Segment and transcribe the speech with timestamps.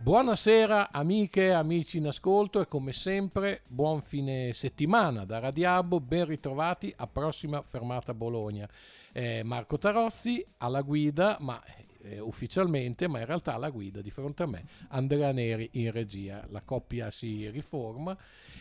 [0.00, 6.24] Buonasera amiche e amici in ascolto e come sempre buon fine settimana da Radiabo, ben
[6.24, 8.68] ritrovati a prossima fermata Bologna.
[9.12, 11.60] Eh, Marco Tarozzi alla guida, ma
[12.02, 16.46] eh, ufficialmente, ma in realtà alla guida di fronte a me Andrea Neri in regia.
[16.50, 18.16] La coppia si riforma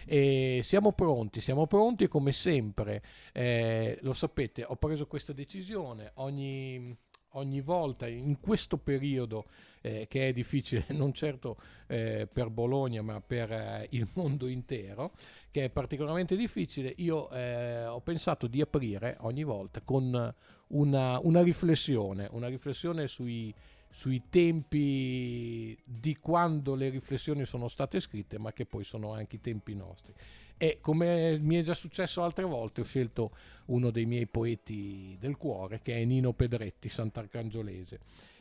[0.06, 6.98] e siamo pronti, siamo pronti come sempre, eh, lo sapete, ho preso questa decisione ogni
[7.32, 9.46] ogni volta in questo periodo
[9.88, 15.14] eh, che è difficile non certo eh, per Bologna ma per eh, il mondo intero
[15.50, 20.34] che è particolarmente difficile io eh, ho pensato di aprire ogni volta con
[20.68, 23.54] una, una riflessione una riflessione sui,
[23.90, 29.42] sui tempi di quando le riflessioni sono state scritte ma che poi sono anche i
[29.42, 30.14] tempi nostri
[30.60, 33.30] e come mi è già successo altre volte, ho scelto
[33.66, 38.00] uno dei miei poeti del cuore, che è Nino Pedretti, sant'arcangiolese.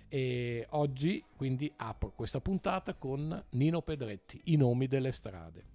[0.09, 5.75] E oggi quindi apro questa puntata con Nino Pedretti, I nomi delle strade.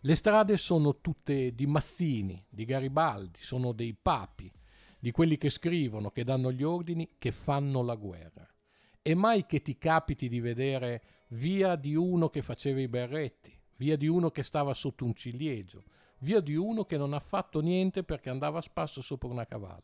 [0.00, 4.52] Le strade sono tutte di Mazzini, di Garibaldi, sono dei papi,
[5.00, 8.46] di quelli che scrivono, che danno gli ordini, che fanno la guerra.
[9.02, 13.96] E mai che ti capiti di vedere via di uno che faceva i berretti, via
[13.96, 15.82] di uno che stava sotto un ciliegio,
[16.20, 19.82] via di uno che non ha fatto niente perché andava a spasso sopra una cavalla.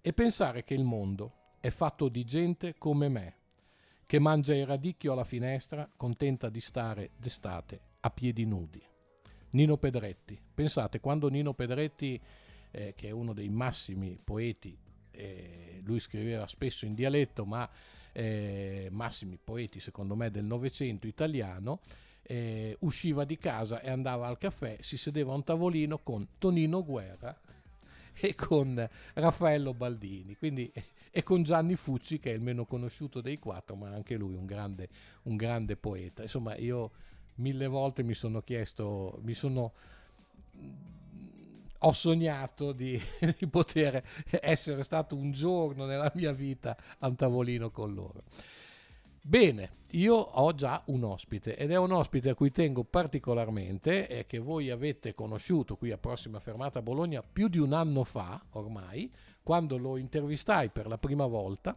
[0.00, 3.34] E pensare che il mondo è fatto di gente come me,
[4.06, 8.82] che mangia il radicchio alla finestra, contenta di stare d'estate a piedi nudi.
[9.50, 10.38] Nino Pedretti.
[10.54, 12.20] Pensate, quando Nino Pedretti,
[12.70, 14.76] eh, che è uno dei massimi poeti,
[15.10, 17.68] eh, lui scriveva spesso in dialetto, ma
[18.12, 21.80] eh, massimi poeti secondo me del Novecento italiano,
[22.22, 26.84] eh, usciva di casa e andava al caffè, si sedeva a un tavolino con Tonino
[26.84, 27.38] Guerra
[28.18, 30.72] e con Raffaello Baldini, quindi,
[31.16, 34.44] e con Gianni Fucci che è il meno conosciuto dei quattro, ma anche lui un
[34.44, 34.90] grande,
[35.22, 36.20] un grande poeta.
[36.20, 36.90] Insomma, io
[37.36, 39.72] mille volte mi sono chiesto, mi sono
[41.78, 43.00] ho sognato di,
[43.38, 48.22] di, poter essere stato un giorno nella mia vita a un tavolino con loro.
[49.22, 54.26] Bene, io ho già un ospite ed è un ospite a cui tengo particolarmente e
[54.26, 58.44] che voi avete conosciuto qui a Prossima Fermata a Bologna più di un anno fa
[58.50, 59.10] ormai,
[59.46, 61.76] quando lo intervistai per la prima volta.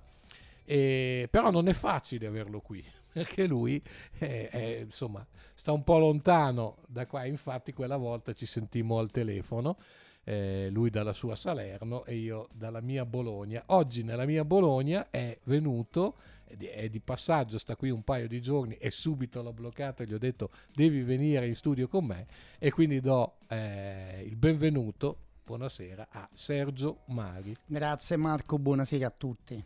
[0.66, 3.80] E, però non è facile averlo qui perché lui
[4.18, 9.12] è, è, insomma, sta un po' lontano da qua, infatti quella volta ci sentimmo al
[9.12, 9.78] telefono
[10.24, 13.62] eh, lui dalla sua Salerno e io dalla mia Bologna.
[13.68, 16.16] Oggi nella mia Bologna è venuto,
[16.47, 20.13] è di passaggio, sta qui un paio di giorni e subito l'ho bloccato e gli
[20.13, 22.25] ho detto devi venire in studio con me
[22.58, 25.18] e quindi do eh, il benvenuto,
[25.49, 27.55] buonasera, a Sergio Mari.
[27.65, 29.63] Grazie Marco, buonasera a tutti.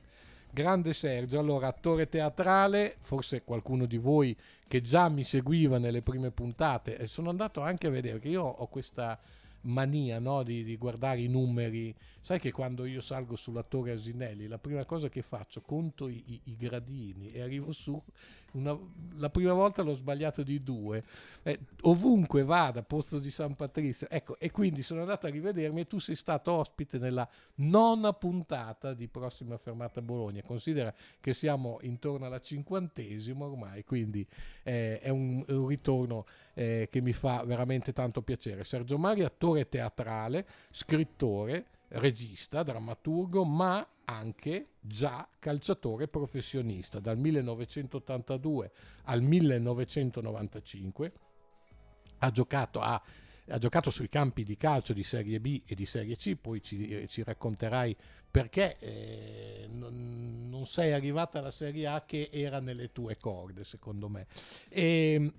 [0.49, 4.33] Grande Sergio, allora attore teatrale, forse qualcuno di voi
[4.65, 8.43] che già mi seguiva nelle prime puntate, e sono andato anche a vedere che io
[8.43, 9.19] ho questa
[9.63, 10.43] mania no?
[10.43, 11.93] di, di, guardare i numeri.
[12.23, 16.23] Sai che quando io salgo sulla Torre Asinelli, la prima cosa che faccio, conto i,
[16.27, 18.01] i, i gradini e arrivo su.
[18.53, 18.77] Una,
[19.15, 21.03] la prima volta l'ho sbagliato di due.
[21.43, 24.09] Eh, ovunque vada, Pozzo di San Patrizio.
[24.09, 28.93] Ecco, e quindi sono andato a rivedermi e tu sei stato ospite nella nona puntata
[28.93, 30.41] di Prossima Fermata Bologna.
[30.43, 34.25] Considera che siamo intorno alla cinquantesima ormai, quindi
[34.63, 38.63] eh, è, un, un, ritorno eh, che mi fa veramente tanto piacere.
[38.63, 48.71] Sergio Mari, attore teatrale, scrittore, regista, drammaturgo, ma anche già calciatore professionista dal 1982
[49.03, 51.11] al 1995.
[52.19, 53.01] Ha giocato, a,
[53.49, 57.05] ha giocato sui campi di calcio di Serie B e di Serie C, poi ci,
[57.07, 57.95] ci racconterai
[58.31, 64.09] perché eh, non, non, sei arrivata alla Serie A che era nelle tue corde, secondo
[64.09, 64.25] me.
[64.69, 65.33] E, ehm,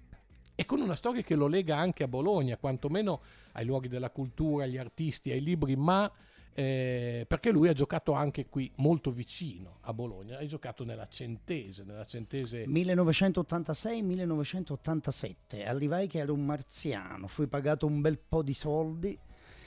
[0.57, 3.23] e con una storia che lo lega anche a Bologna, quantomeno
[3.53, 6.09] ai luoghi della cultura, agli artisti, ai libri, ma
[6.57, 11.83] eh, perché lui ha giocato anche qui molto vicino a Bologna, hai giocato nella Centese,
[11.83, 19.19] nella Centese 1986-1987, arrivai che ero un marziano, fui pagato un bel po' di soldi.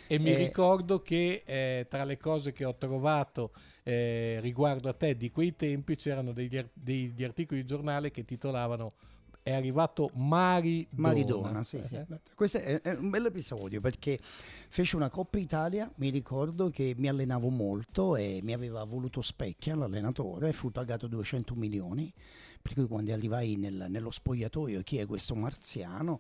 [0.10, 3.52] E mi eh, ricordo che eh, tra le cose che ho trovato
[3.84, 8.94] eh, riguardo a te di quei tempi c'erano degli, degli articoli di giornale che titolavano
[9.48, 10.88] è arrivato Maridona.
[10.96, 11.96] Maridona, sì, sì.
[11.96, 12.06] Eh?
[12.36, 17.08] Questo è, è, un bel episodio perché fece una Coppa Italia, mi ricordo che mi
[17.08, 22.14] allenavo molto e mi aveva voluto Specchia, l'allenatore, fui pagato 200 milioni,
[22.62, 26.20] per cui quando arrivai nel, nello spogliatoio, chi è questo marziano?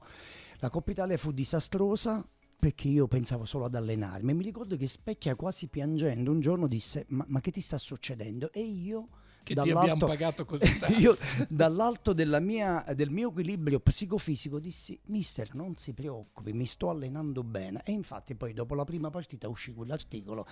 [0.59, 2.25] La Coppa Italia fu disastrosa,
[2.57, 4.33] perché io pensavo solo ad allenarmi.
[4.33, 8.53] Mi ricordo che Specchia quasi piangendo un giorno disse ma, ma che ti sta succedendo?
[8.53, 9.09] E io
[9.47, 10.99] che ti abbiamo pagato così tanto.
[10.99, 11.17] io
[11.47, 17.81] dall'alto mia, del mio equilibrio psicofisico dissi mister non si preoccupi mi sto allenando bene
[17.85, 20.45] e infatti poi dopo la prima partita uscì quell'articolo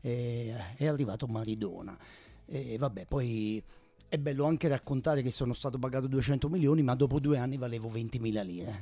[0.00, 1.96] e è arrivato Maridona
[2.44, 3.62] e vabbè poi
[4.12, 7.88] è bello anche raccontare che sono stato pagato 200 milioni, ma dopo due anni valevo
[7.88, 8.80] 20.000 lire.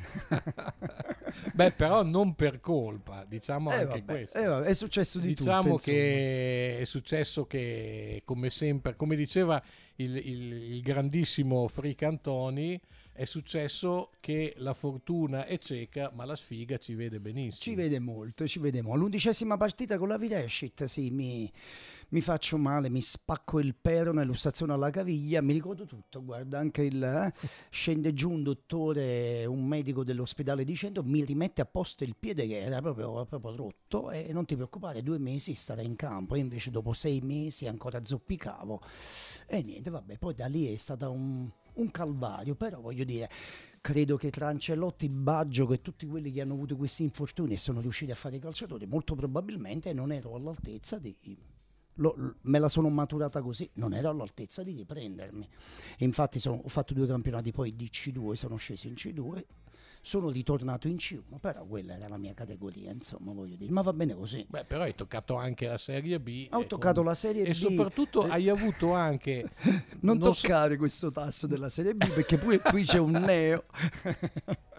[1.54, 4.38] Beh, però non per colpa, diciamo eh anche vabbè, questo.
[4.38, 5.76] Eh vabbè, è successo di diciamo tutto.
[5.76, 9.62] Diciamo che è successo che, come sempre, come diceva
[9.96, 12.80] il, il, il grandissimo Frick Antoni,
[13.12, 17.60] è successo che la fortuna è cieca, ma la sfiga ci vede benissimo.
[17.60, 19.00] Ci vede molto, ci vede molto.
[19.00, 21.52] L'undicesima partita con la Videshit, sì, mi,
[22.10, 26.82] mi, faccio male, mi spacco il pero nell'illustrazione alla caviglia, mi ricordo tutto, guarda, anche
[26.82, 27.02] il...
[27.02, 27.32] Eh,
[27.70, 32.60] scende giù un dottore, un medico dell'ospedale dicendo mi rimette a posto il piede che
[32.60, 36.70] era proprio, proprio rotto e non ti preoccupare, due mesi starei in campo, e invece
[36.70, 38.80] dopo sei mesi ancora zoppicavo.
[39.46, 43.28] E niente, vabbè, poi da lì è stata un un calvario, però voglio dire,
[43.80, 47.80] credo che tra Ancelotti, Baggio e tutti quelli che hanno avuto questi infortuni e sono
[47.80, 51.16] riusciti a fare i calciatori, molto probabilmente non ero all'altezza di...
[52.00, 55.48] Lo, me la sono maturata così, non ero all'altezza di riprendermi.
[55.98, 59.44] E infatti sono, ho fatto due campionati poi di C2, sono sceso in C2
[60.02, 63.92] sono ritornato in C1, però quella era la mia categoria, insomma, voglio dire, ma va
[63.92, 64.44] bene così.
[64.48, 66.48] Beh, però hai toccato anche la Serie B.
[66.52, 67.50] Ho toccato la Serie e B.
[67.50, 69.50] E soprattutto hai avuto anche...
[70.00, 70.78] non, non toccare so...
[70.78, 73.64] questo tasso della Serie B perché pure qui c'è un neo.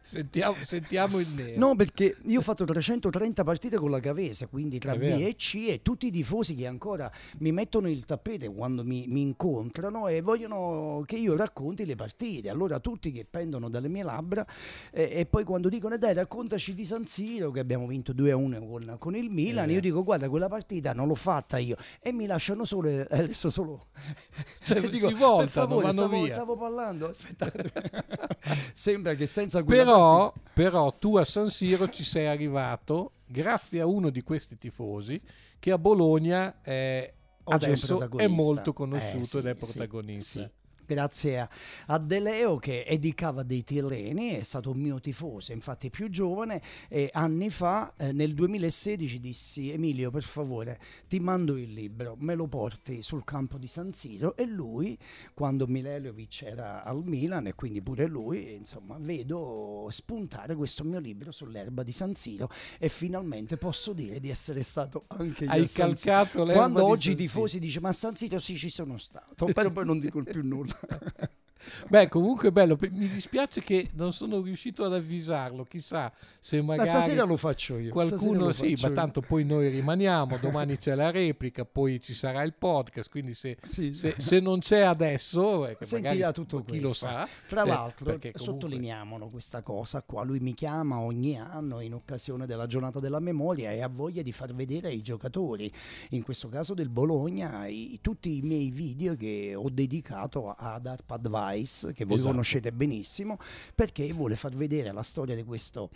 [0.00, 1.58] sentiamo, sentiamo, il nero.
[1.58, 5.66] No, perché io ho fatto 330 partite con la Cavese, quindi tra B e C,
[5.68, 10.20] e tutti i tifosi che ancora mi mettono il tappeto quando mi, mi, incontrano e
[10.20, 12.48] vogliono che io racconti le partite.
[12.48, 14.46] Allora tutti che pendono dalle mie labbra
[14.90, 18.96] eh, e poi quando dicono dai raccontaci di San Siro che abbiamo vinto 2-1 con,
[18.98, 22.64] con il Milan, io dico guarda quella partita non l'ho fatta io e mi lasciano
[22.64, 23.86] solo, eh, adesso solo...
[24.64, 27.70] Cioè, dico, si voltano, per favore, stavo, stavo, parlando, aspettate.
[28.72, 33.86] Sembra che senza quella però, però tu a San Siro ci sei arrivato grazie a
[33.86, 35.20] uno di questi tifosi
[35.58, 37.14] che a Bologna eh,
[37.44, 40.40] adesso è, è, molto conosciuto eh, sì, ed è protagonista.
[40.40, 40.57] Sì, sì
[40.88, 41.48] grazie a,
[41.88, 46.62] a De Leo che edicava dei tirreni, è stato un mio tifoso, infatti più giovane,
[46.88, 52.34] e anni fa, eh, nel 2016, dissi Emilio per favore ti mando il libro, me
[52.34, 54.34] lo porti sul campo di San Siro.
[54.36, 54.96] E lui,
[55.34, 61.32] quando Mileliovic era al Milan e quindi pure lui, insomma, vedo spuntare questo mio libro
[61.32, 62.48] sull'erba di San Siro
[62.78, 67.14] e finalmente posso dire di essere stato anche io Hai calcato l'erba Quando oggi i
[67.14, 70.42] tifosi dice ma a San Siro sì ci sono stato, però poi non dico più
[70.44, 70.77] nulla.
[70.84, 71.26] okay.
[71.88, 72.76] Beh, comunque è bello.
[72.80, 75.64] Mi dispiace che non sono riuscito ad avvisarlo.
[75.64, 76.88] Chissà se magari.
[76.88, 77.90] Ma stasera lo faccio io.
[77.90, 80.38] Qualcuno sì, ma tanto poi noi rimaniamo.
[80.38, 83.10] Domani c'è la replica, poi ci sarà il podcast.
[83.10, 83.92] Quindi se, sì.
[83.92, 86.86] se, se non c'è adesso, eh, sentirà tutto chi questo.
[86.86, 87.28] lo sa.
[87.46, 88.32] Tra eh, l'altro, comunque...
[88.34, 90.22] sottolineiamolo questa cosa qua.
[90.24, 94.32] Lui mi chiama ogni anno in occasione della giornata della memoria e ha voglia di
[94.32, 95.70] far vedere ai giocatori,
[96.10, 101.26] in questo caso del Bologna, i, tutti i miei video che ho dedicato ad Arpad
[101.48, 102.30] Weiss, che voi esatto.
[102.30, 103.38] conoscete benissimo,
[103.74, 105.90] perché vuole far vedere la storia di questo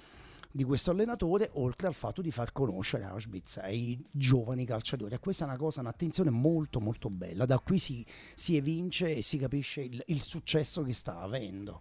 [0.54, 5.14] di questo allenatore, oltre al fatto di far conoscere Auschwitz ai giovani calciatori.
[5.14, 7.46] E questa è una cosa, un'attenzione molto molto bella.
[7.46, 8.04] Da qui si,
[8.34, 11.80] si evince e si capisce il, il successo che sta avendo.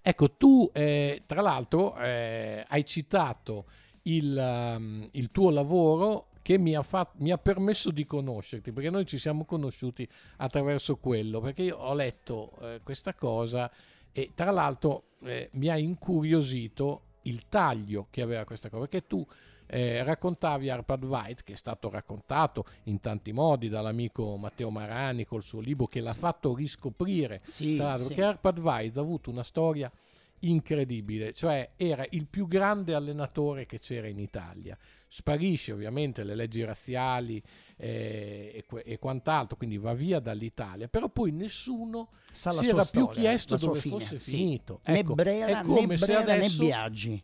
[0.00, 3.66] Ecco, tu eh, tra l'altro eh, hai citato
[4.02, 8.88] il, um, il, tuo lavoro che mi ha, fatto, mi ha, permesso di conoscerti, perché
[8.88, 13.68] noi ci siamo conosciuti attraverso quello, perché io ho letto eh, questa cosa
[14.12, 19.26] e tra l'altro eh, mi ha incuriosito il taglio che aveva questa cosa, perché tu
[19.66, 25.42] eh, raccontavi Arpad White, che è stato raccontato in tanti modi dall'amico Matteo Marani col
[25.42, 28.14] suo libro, che l'ha fatto riscoprire, sì, tra l'altro, sì.
[28.14, 29.90] che Arpad White ha avuto una storia
[30.40, 34.76] incredibile, cioè era il più grande allenatore che c'era in Italia.
[35.08, 37.42] Sparisce ovviamente le leggi razziali
[37.76, 43.08] eh, e, e, quant'altro, quindi va via dall'Italia, però poi nessuno Sa si era storia,
[43.08, 44.36] più chiesto dove fosse sì.
[44.36, 44.80] finito.
[44.86, 46.62] Né ecco, Brera, né, Brera adesso...
[46.62, 47.22] né Biaggi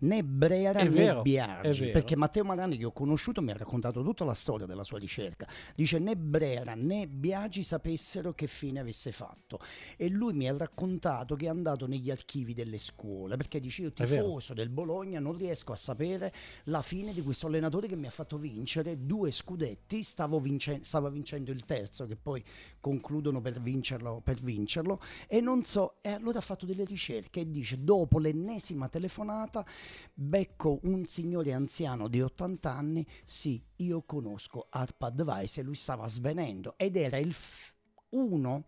[0.00, 4.02] né Brera è né vero, Biaggi, perché Matteo Marani che ho conosciuto mi ha raccontato
[4.02, 5.46] tutta la storia della sua ricerca.
[5.74, 9.58] Dice né Brera né Biaggi sapessero che fine avesse fatto.
[9.96, 13.90] E lui mi ha raccontato che è andato negli archivi delle scuole, perché dice io
[13.90, 16.32] tifoso del Bologna non riesco a sapere
[16.64, 20.02] la fine di questo allenatore che mi ha fatto vincere due scudetti,
[20.40, 22.42] vincen- stava vincendo il terzo che poi
[22.80, 27.50] concludono per vincerlo, per vincerlo e non so, e allora ha fatto delle ricerche e
[27.50, 29.64] dice dopo l'ennesima telefonata
[30.12, 36.08] becco un signore anziano di 80 anni, sì, io conosco Arpad Weiss e lui stava
[36.08, 37.74] svenendo ed era il, f-
[38.10, 38.64] uno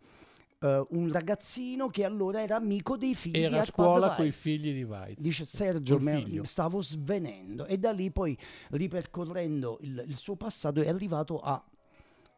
[0.62, 4.26] uh, un ragazzino che allora era amico dei figli era di a Arpad scuola con
[4.26, 5.20] i figli di White.
[5.20, 5.98] Dice Sergio,
[6.44, 8.36] stavo svenendo e da lì poi
[8.70, 11.62] ripercorrendo il, il suo passato è arrivato a,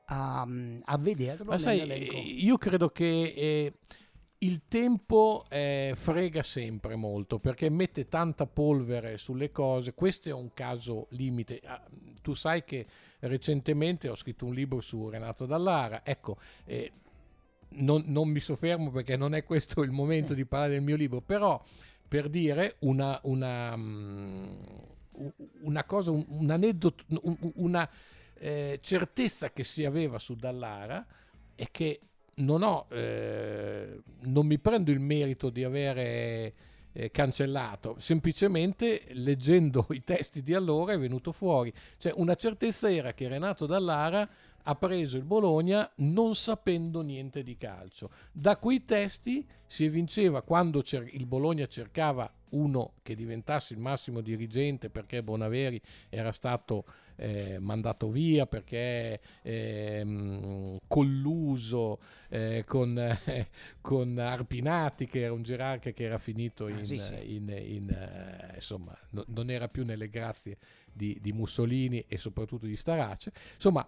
[0.07, 0.47] a,
[0.85, 3.73] a vederlo Ma sai, eh, io credo che eh,
[4.39, 9.95] il tempo eh, frega sempre molto perché mette tanta polvere sulle cose.
[9.95, 11.61] Questo è un caso limite.
[11.65, 11.83] Ah,
[12.21, 12.87] tu sai che
[13.21, 16.05] recentemente ho scritto un libro su Renato Dallara.
[16.05, 16.93] Ecco, eh,
[17.77, 20.35] non, non mi soffermo perché non è questo il momento Sì.
[20.37, 21.63] di parlare del mio libro, però
[22.07, 24.53] per dire una, una, mm,
[25.63, 27.89] una cosa, un, un aneddoto, un- una
[28.39, 31.05] eh, certezza che si aveva su Dallara
[31.55, 32.01] è che
[32.37, 36.55] non ho, eh, non mi prendo il merito di avere
[36.93, 41.73] eh, cancellato, semplicemente leggendo i testi di allora è venuto fuori.
[41.99, 44.29] Cioè una certezza era che Renato Dallara
[44.67, 48.11] ha preso il Bologna non sapendo niente di calcio.
[48.33, 54.91] Da quei testi si evinceva quando il Bologna cercava uno che diventasse il massimo dirigente
[54.91, 56.85] perché Bonaveri era stato
[57.17, 63.49] eh, mandato via perché ehm, colluso eh, con, eh,
[63.81, 67.35] con Arpinati che era un gerarca che era finito in, Ah, sì, sì.
[67.35, 70.57] in- in, eh, insomma no- non era più nelle grazie
[70.93, 73.87] di, di Mussolini e soprattutto di Starace insomma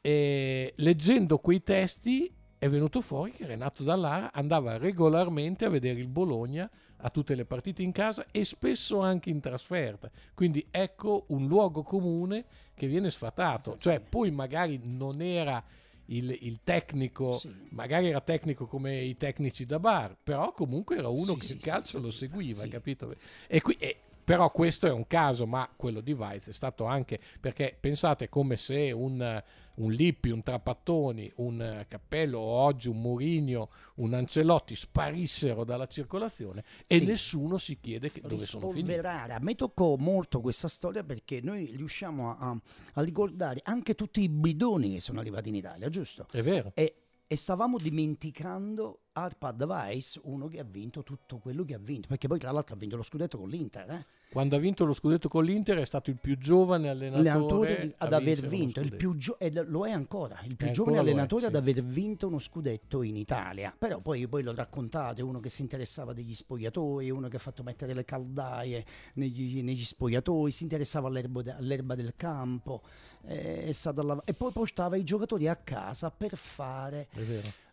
[0.00, 6.08] eh, leggendo quei testi è venuto fuori che Renato Dallara andava regolarmente a vedere il
[6.08, 10.10] Bologna a tutte le partite in casa e spesso anche in trasferta.
[10.34, 13.74] Quindi ecco un luogo comune che viene sfatato.
[13.74, 15.62] Eh, Cioè, poi magari non era
[16.06, 17.52] il, il tecnico, Sì.
[17.70, 21.52] magari era tecnico come i tecnici da bar, però comunque era uno Sì, che sì,
[21.54, 23.14] il calcio lo seguiva, capito?
[23.48, 27.20] E qui, e- però questo è un caso, ma quello di Weiz è stato anche
[27.40, 29.40] perché pensate come se un,
[29.76, 36.64] un Lippi, un Trapattoni, un Cappello o oggi un Mourinho, un Ancelotti sparissero dalla circolazione
[36.88, 37.04] e Sì.
[37.04, 38.94] nessuno si chiede che- dove sono finiti.
[38.96, 42.60] A me toccò molto questa storia perché noi riusciamo a, a-
[42.94, 46.26] a ricordare anche tutti i bidoni che sono arrivati in Italia, giusto?
[46.32, 46.72] È vero.
[46.74, 52.08] E, e stavamo dimenticando Arpad Weiss, uno che ha vinto tutto quello che ha vinto,
[52.08, 54.06] perché poi tra l'altro ha vinto lo scudetto con l'Inter, eh?
[54.36, 57.94] Quando ha vinto lo scudetto con l'Inter è stato il più giovane allenatore, allenatore di-
[57.96, 58.82] ad aver vinto,
[59.16, 61.58] gio- e lo è ancora, il più E giovane lo è, allenatore ad sì.
[61.58, 63.74] aver vinto uno scudetto in Italia.
[63.78, 67.62] Però poi, poi lo raccontate, uno che si interessava degli spogliatoi, uno che ha fatto
[67.62, 72.82] mettere le caldaie negli, negli spogliatoi, si interessava all'erba, de- all'erba del campo,
[73.28, 77.20] eh, è stato alla- e poi portava i giocatori a casa per fare È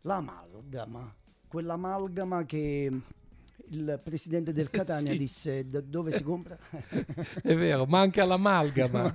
[0.04, 1.14] l'amalgama,
[1.46, 2.90] quell'amalgama che
[3.70, 5.18] il presidente del Catania Sì.
[5.18, 6.58] disse "Da dove si compra?
[7.42, 9.14] È vero, manca l'amalgama.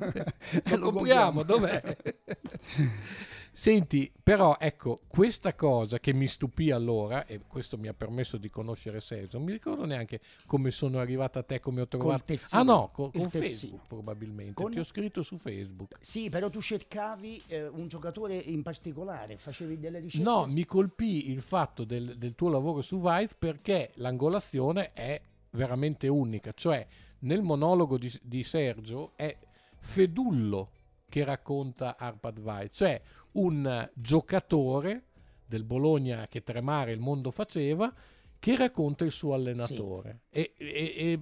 [0.65, 1.97] Eh, lo compriamo, dov'è?
[3.59, 8.49] Senti, però ecco, questa cosa che mi stupì allora, e questo mi ha permesso di
[8.51, 12.23] conoscere Sergio, non mi ricordo neanche come sono arrivata a te, come ho trovato...
[12.23, 12.61] terzino.
[12.61, 13.31] Ah no, con, terzino.
[13.31, 15.97] Facebook probabilmente, Con- ti ho scritto su Facebook.
[15.99, 20.25] Sì, però tu cercavi eh, un giocatore in particolare, facevi delle ricerche.
[20.25, 26.07] No, mi colpì il fatto del, del tuo lavoro su Vice perché l'angolazione è veramente
[26.07, 26.87] unica, cioè
[27.21, 29.37] nel monologo di, di Sergio è
[29.81, 30.71] Fedullo
[31.09, 35.05] che racconta Arpad Vice, cioè un giocatore
[35.47, 37.93] del Bologna che tremare il mondo faceva
[38.39, 40.21] che racconta il suo allenatore.
[40.31, 41.21] E, e- e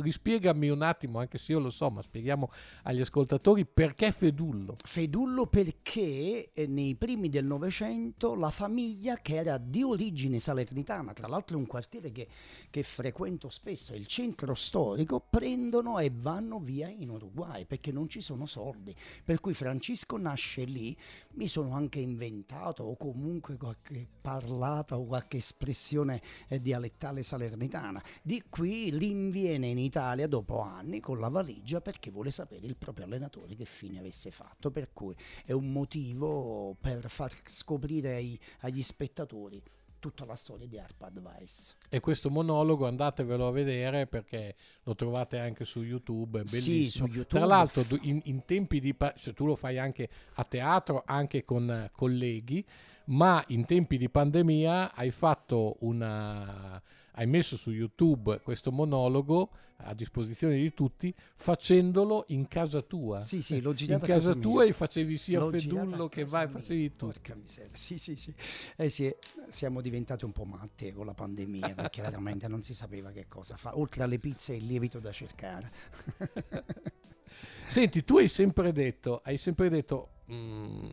[0.00, 2.50] rispiegami un attimo, anche se io lo so, ma spieghiamo
[2.84, 4.76] agli ascoltatori perché Fedullo.
[4.82, 11.28] Fedullo perché eh, nei primi del Novecento la famiglia che era di origine salernitana, tra
[11.28, 12.28] l'altro è un quartiere che,
[12.70, 18.20] che frequento spesso, il centro storico, prendono e vanno via in Uruguay perché non ci
[18.20, 18.94] sono soldi.
[19.24, 20.96] Per cui Francisco nasce lì,
[21.34, 28.02] mi sono anche inventato o comunque qualche parlata o qualche espressione eh, dialettale salernitana.
[28.22, 33.04] Di qui rinviene in Italia dopo anni con la valigia perché vuole sapere il proprio
[33.06, 34.70] allenatore che fine avesse fatto.
[34.70, 35.14] Per cui
[35.44, 39.60] è un motivo per far scoprire ai- agli spettatori
[40.00, 41.74] tutta la storia di Arpad Weiss.
[41.88, 44.54] E questo monologo andatevelo a vedere perché
[44.84, 47.06] lo trovate anche su YouTube, è Sì, bellissimo.
[47.06, 47.38] su YouTube.
[47.40, 48.94] Tra l'altro in, in tempi di...
[48.94, 52.64] pa- cioè, tu lo fai anche a teatro, anche con eh, colleghi,
[53.06, 56.80] ma in tempi di pandemia hai fatto una...
[57.18, 63.20] hai messo su YouTube questo monologo a disposizione di tutti facendolo in casa tua.
[63.20, 64.70] Sì, sì, l'ho in girato a casa casa tua mia.
[64.70, 66.58] e facevi sia L'ho Fedullo che vai, mia.
[66.58, 67.06] facevi tutto.
[67.06, 67.76] Porca miseria.
[67.76, 68.32] Sì, sì, sì.
[68.76, 69.12] Eh sì,
[69.48, 73.56] siamo diventati un po' matti con la pandemia perché veramente non si sapeva che cosa
[73.56, 73.76] fare.
[73.76, 75.72] Oltre alle pizze e il lievito da cercare.
[77.66, 80.88] Senti, tu hai sempre detto, hai sempre detto mm,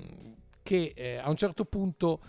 [0.63, 2.19] che eh, a un certo punto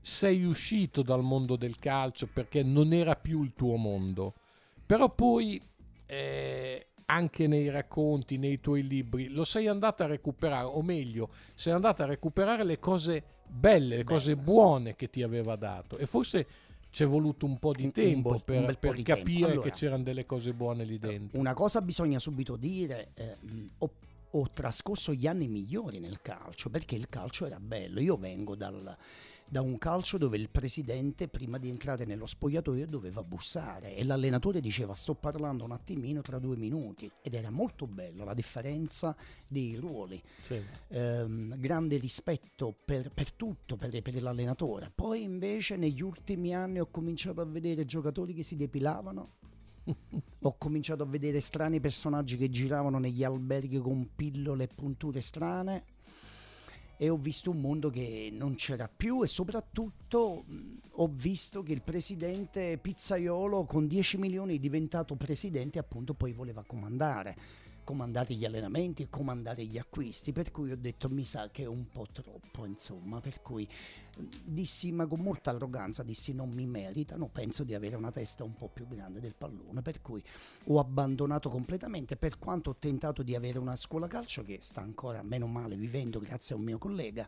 [0.00, 4.34] sei uscito dal mondo del calcio perché non era più il tuo mondo,
[4.86, 5.60] però poi
[6.06, 11.72] eh, anche nei racconti, nei tuoi libri, lo sei andato a recuperare, o meglio, sei
[11.72, 16.46] andato a recuperare le cose belle, le cose buone che ti aveva dato e forse
[16.90, 19.52] ci è voluto un po' di un, tempo un per, per di capire.
[19.52, 21.38] Allora, che c'erano delle cose buone lì dentro.
[21.38, 23.36] Una cosa bisogna subito dire, eh,
[23.78, 23.90] ho,
[24.30, 28.96] ho trascorso gli anni migliori nel calcio perché il calcio era bello, io vengo dal
[29.50, 34.60] da un calcio dove il presidente prima di entrare nello spogliatoio doveva bussare e l'allenatore
[34.60, 37.10] diceva sto parlando un attimino tra due minuti.
[37.20, 39.16] Ed era molto bello la differenza
[39.48, 40.22] dei ruoli.
[40.46, 40.94] Certo.
[40.94, 44.92] ehm, grande rispetto per, per tutto per, per, l'allenatore.
[44.94, 49.38] Poi invece negli ultimi anni ho cominciato a vedere giocatori che si depilavano.
[50.42, 55.84] Ho cominciato a vedere strani personaggi che giravano negli alberghi con pillole e punture strane
[57.02, 61.72] e ho visto un mondo che non c'era più e soprattutto mh, ho visto che
[61.72, 67.34] il presidente Pizzaiolo con 10 milioni diventato presidente appunto poi voleva comandare
[67.90, 71.66] comandare gli allenamenti e comandare gli acquisti, per cui ho detto mi sa che è
[71.66, 73.68] un po' troppo, insomma, per cui
[74.44, 78.54] dissi, ma con molta arroganza, dissi non mi meritano, penso di avere una testa un
[78.54, 80.22] po' più grande del pallone, per cui
[80.66, 85.22] ho abbandonato completamente, per quanto ho tentato di avere una scuola calcio che sta ancora,
[85.22, 87.26] meno male, vivendo grazie a un mio collega,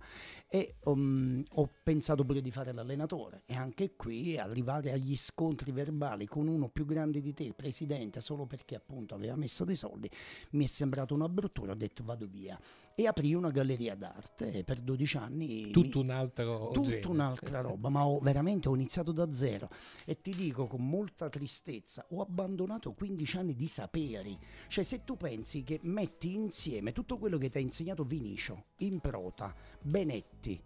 [0.49, 6.27] e um, ho pensato pure di fare l'allenatore e anche qui arrivare agli scontri verbali
[6.27, 10.11] con uno più grande di te, presidente, solo perché appunto aveva messo dei soldi,
[10.53, 12.59] mi è sembrato una bruttura, ho detto vado via
[12.95, 15.71] e aprì una galleria d'arte per 12 anni.
[15.71, 19.71] Tutto un altro Tutta un'altra roba, ma ho, veramente ho iniziato da zero
[20.05, 24.39] e ti dico con molta tristezza, ho abbandonato 15 anni di saperi.
[24.69, 29.55] Cioè se tu pensi che metti insieme tutto quello che ti ha insegnato Vinicio, Improta,
[29.81, 30.61] Benetti,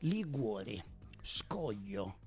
[0.00, 0.82] Liguori,
[1.22, 2.18] Scoglio,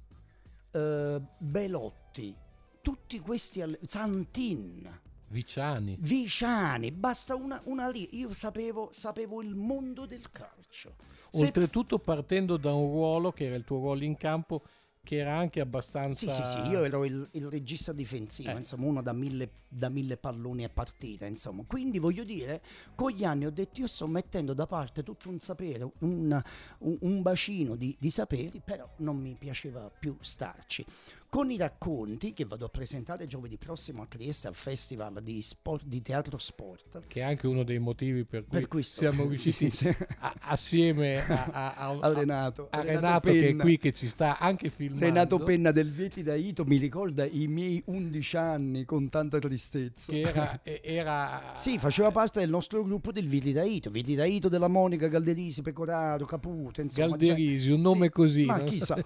[0.71, 2.35] eh, Belotti,
[2.81, 5.97] tutti questi, Santin, Viciani.
[5.99, 8.07] Viciani, basta una, una lì.
[8.17, 10.95] Io sapevo, sapevo, il mondo del calcio.
[11.33, 14.61] Oltretutto partendo da un ruolo che era il tuo ruolo in campo
[15.07, 16.17] che era anche abbastanza...
[16.17, 18.57] Sì, sì, sì, io ero il, il regista difensivo, eh.
[18.57, 21.63] insomma, uno da mille, da mille, palloni a partita, insomma.
[21.65, 22.61] Quindi voglio dire,
[22.93, 26.43] con gli anni ho detto io sto mettendo da parte tutto un sapere, un,
[26.79, 30.85] un, un bacino di, di saperi, però non mi piaceva più starci
[31.29, 35.85] con i racconti che vado a presentare giovedì prossimo a Trieste al Festival di, sport,
[35.85, 37.01] di Teatro Sport.
[37.05, 39.95] Che è anche uno dei motivi per cui, per siamo riusciti sì, sì.
[40.19, 44.07] A, assieme a, a, a, a, Renato, a Renato, Renato che è qui che ci
[44.07, 45.05] sta anche filmando.
[45.05, 50.11] Renato Penna del Vieti da Ito mi ricorda i miei 11 anni con tanta tristezza.
[50.11, 51.51] Che era, era...
[51.55, 55.07] sì, faceva parte del nostro gruppo del Vieti da Ito, Vieti da Ito della Monica,
[55.07, 57.17] Galderisi, Pecoraro, Caputo, insomma.
[57.17, 58.45] Galderisi, un nome sì, così.
[58.45, 58.97] Ma chissà.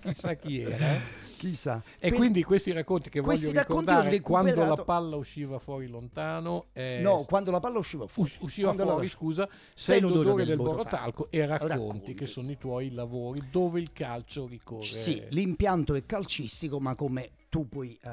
[0.00, 1.32] chissà chi era.
[1.48, 1.82] Chissà.
[1.98, 2.18] E per...
[2.18, 4.54] quindi questi racconti che questi voglio ricordare recuperato...
[4.54, 8.92] quando la palla usciva fuori lontano eh, no quando la palla usciva fuori usciva quando
[8.92, 13.42] fuori scusa sei l'odore del, del borotalco e racconti, racconti, che sono i tuoi lavori
[13.50, 14.82] dove il calcio ricorre.
[14.82, 18.08] Sì l'impianto è calcistico ma come tu poi uh,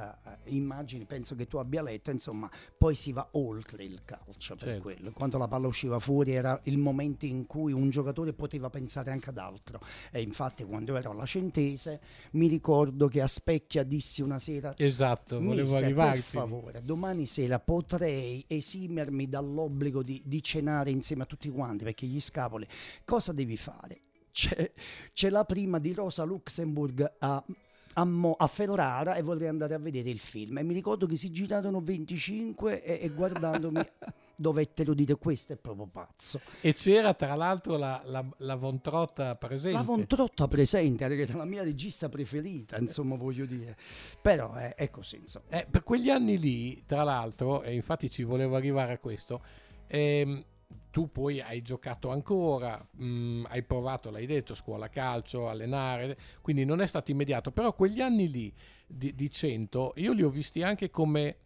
[0.54, 4.82] immagini, penso che tu abbia letto, insomma, poi si va oltre il calcio per certo.
[4.84, 5.12] quello.
[5.14, 9.30] Quando la palla usciva fuori era il momento in cui un giocatore poteva pensare anche
[9.30, 9.80] ad altro.
[10.12, 12.02] E infatti quando ero alla Centese
[12.34, 16.22] mi ricordo che a Specchia dissi una sera Esatto, volevo arrivarci.
[16.22, 22.06] Per favore, domani sera potrei esimermi dall'obbligo di, di cenare insieme a tutti quanti perché
[22.06, 22.68] gli scapoli.
[23.04, 24.02] Cosa devi fare?
[24.30, 24.72] C'è,
[25.14, 27.44] c'è, la prima di Rosa Luxemburg a
[27.94, 30.58] a, Mo- a, Ferrara e vorrei andare a vedere il film.
[30.58, 33.82] E mi ricordo che si girarono 25 e, e guardandomi
[34.36, 36.42] dovettero dire questo è proprio pazzo.
[36.62, 39.78] E c'era tra l'altro la, la, la Von Trotta presente.
[39.78, 43.78] La Von Trotta presente, era la mia regista preferita, insomma voglio dire.
[44.22, 45.46] Però è, è così, insomma.
[45.50, 49.44] Eh, per quegli anni lì, tra l'altro, e infatti ci volevo arrivare a questo,
[49.88, 50.44] ehm,
[50.92, 56.66] tu poi hai giocato ancora, mh, mm, hai provato, l'hai detto, scuola calcio, allenare, quindi
[56.66, 58.54] non è stato immediato, però quegli anni lì
[58.86, 61.38] di, di 100 io li ho visti anche come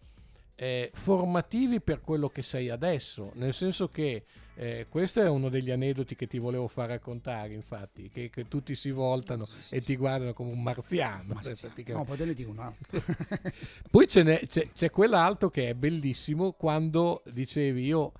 [0.56, 4.24] eh, formativi per quello che sei adesso, nel senso che
[4.58, 8.74] eh, questo è uno degli aneddoti che ti volevo far raccontare, infatti, che, che tutti
[8.74, 11.34] si voltano sì, e sì, ti guardano come un marziano.
[11.34, 11.74] marziano.
[11.88, 13.02] No, poi te ne dico un altro.
[13.92, 18.14] poi c'è, c'è quell'altro che è bellissimo quando dicevi io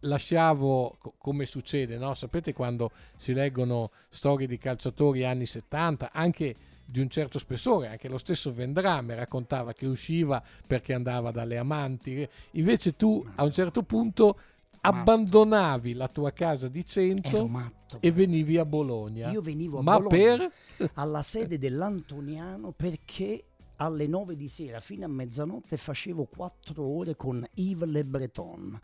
[0.00, 2.14] lasciavo come succede, no?
[2.14, 8.08] sapete quando si leggono storie di calciatori anni 70, anche di un certo spessore, anche
[8.08, 13.82] lo stesso Vendrame raccontava che usciva perché andava dalle amanti, invece tu a un certo
[13.82, 14.38] punto
[14.80, 17.98] abbandonavi la tua casa di 100 fatto.
[18.00, 19.30] E venivi a Bologna.
[19.30, 20.90] Io venivo a Ma Bologna per?
[20.94, 23.44] alla sede dell'Antoniano perché
[23.76, 28.80] alle 9 di sera fino a mezzanotte facevo 4 ore con Yves Le Breton,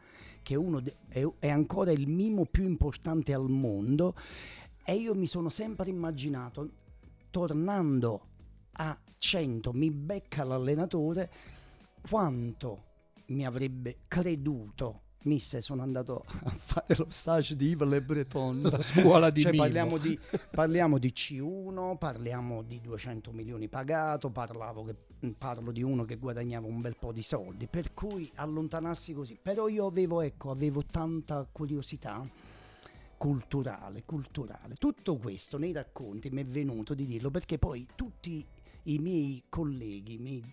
[0.46, 4.14] che de- è ancora il mimo più importante al mondo
[4.84, 6.70] e io mi sono sempre immaginato
[7.30, 8.28] tornando
[8.74, 11.32] a 100 mi becca l'allenatore
[12.08, 12.84] quanto
[13.26, 18.62] mi avrebbe creduto Mister, sono andato a fare lo stage di Yves Le Breton.
[18.62, 19.64] La scuola di cioè, Mimo.
[19.64, 20.18] parliamo di,
[20.50, 24.94] parliamo di C1, parliamo di 200 milioni pagato, parlavo che,
[25.36, 29.38] parlo di uno che guadagnava un bel po' di soldi, per cui allontanarsi così.
[29.40, 32.26] Però io avevo, ecco, avevo tanta curiosità
[33.16, 34.74] culturale, culturale.
[34.74, 38.46] Tutto questo nei racconti mi è venuto di dirlo perché poi tutti
[38.84, 40.44] i miei colleghi, i miei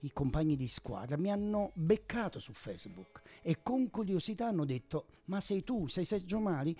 [0.00, 5.40] i compagni di squadra mi hanno beccato su Facebook e con curiosità hanno detto ma
[5.40, 6.76] sei tu, sei Sergio Mari?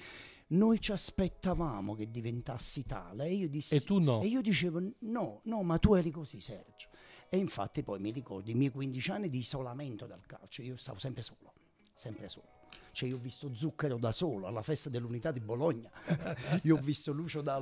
[0.48, 4.20] Noi ci aspettavamo che diventassi tale e io dissi E tu no.
[4.20, 6.88] e io dicevo no, no, ma tu eri così Sergio.
[7.28, 10.98] E infatti poi mi ricordo i miei 15 anni di isolamento dal calcio, io stavo
[10.98, 11.52] sempre solo,
[11.94, 12.48] sempre solo.
[12.92, 15.90] Cioè io ho visto Zucchero da solo alla festa dell'unità di Bologna,
[16.64, 17.58] io ho visto Lucio da,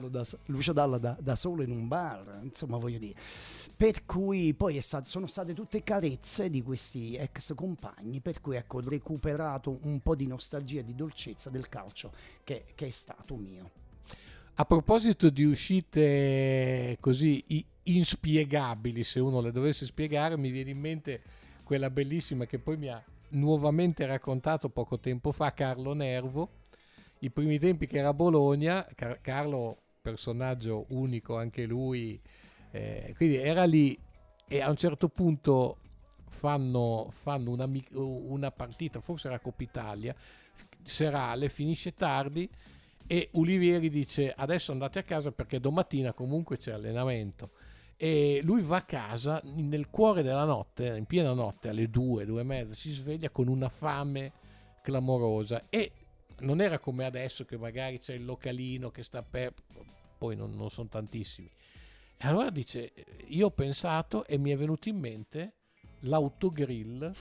[0.46, 3.14] Lucio Dalla da, da solo in un bar, insomma voglio dire.
[3.76, 8.78] Per cui poi stato, sono state tutte carezze di questi ex compagni, per cui ecco,
[8.78, 13.70] ho recuperato un po' di nostalgia di dolcezza del calcio che, che è stato mio.
[14.54, 21.22] A proposito di uscite così inspiegabili, se uno le dovesse spiegare, mi viene in mente
[21.62, 26.50] quella bellissima che poi mi ha nuovamente raccontato poco tempo fa Carlo Nervo,
[27.20, 32.20] i primi tempi che era a Bologna, Car- Carlo personaggio unico anche lui,
[32.70, 33.98] eh, quindi era lì
[34.46, 35.78] e a un certo punto
[36.28, 40.14] fanno, fanno una, una partita, forse era Coppa Italia,
[40.82, 42.48] serale, finisce tardi
[43.06, 47.50] e Ulivieri dice adesso andate a casa perché domattina comunque c'è allenamento
[48.00, 52.42] e lui va a casa nel cuore della notte, in piena notte alle due, due
[52.42, 54.32] e mezza, si sveglia con una fame
[54.82, 55.90] clamorosa e
[56.38, 59.64] non era come adesso che magari c'è il localino che sta aperto,
[60.16, 61.50] poi non, non sono tantissimi.
[62.16, 62.92] E allora dice,
[63.26, 65.54] io ho pensato e mi è venuto in mente
[66.02, 67.12] l'autogrill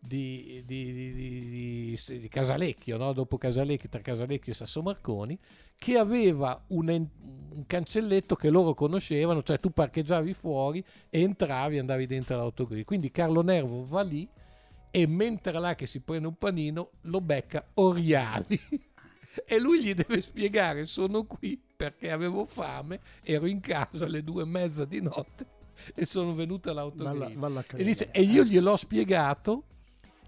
[0.00, 3.12] di, di- di- di Casalecchio, no?
[3.12, 5.36] dopo Casalecchio, tra Casalecchio e Sasso Marconi,
[5.84, 11.80] che aveva un, un cancelletto che loro conoscevano, cioè tu parcheggiavi fuori e entravi e
[11.80, 12.84] andavi dentro l'autogrill.
[12.84, 14.26] Quindi Carlo Nervo va lì
[14.90, 18.58] e mentre là che si prende un panino lo becca Oriali.
[19.44, 24.44] E lui gli deve spiegare: Sono qui perché avevo fame, ero in casa alle due
[24.44, 25.44] e mezza di notte
[25.92, 27.64] e sono venuto all'autogrill.
[27.80, 29.64] E, dice, e io gliel'ho spiegato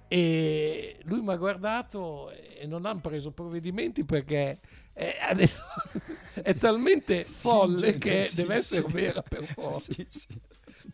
[0.09, 4.59] e lui mi ha guardato e non hanno preso provvedimenti perché
[4.97, 5.61] è, adesso
[6.43, 8.93] è talmente Sì, folle in che sì, deve essere sì.
[8.93, 9.93] vera per forza.
[9.93, 10.41] Sì, sì.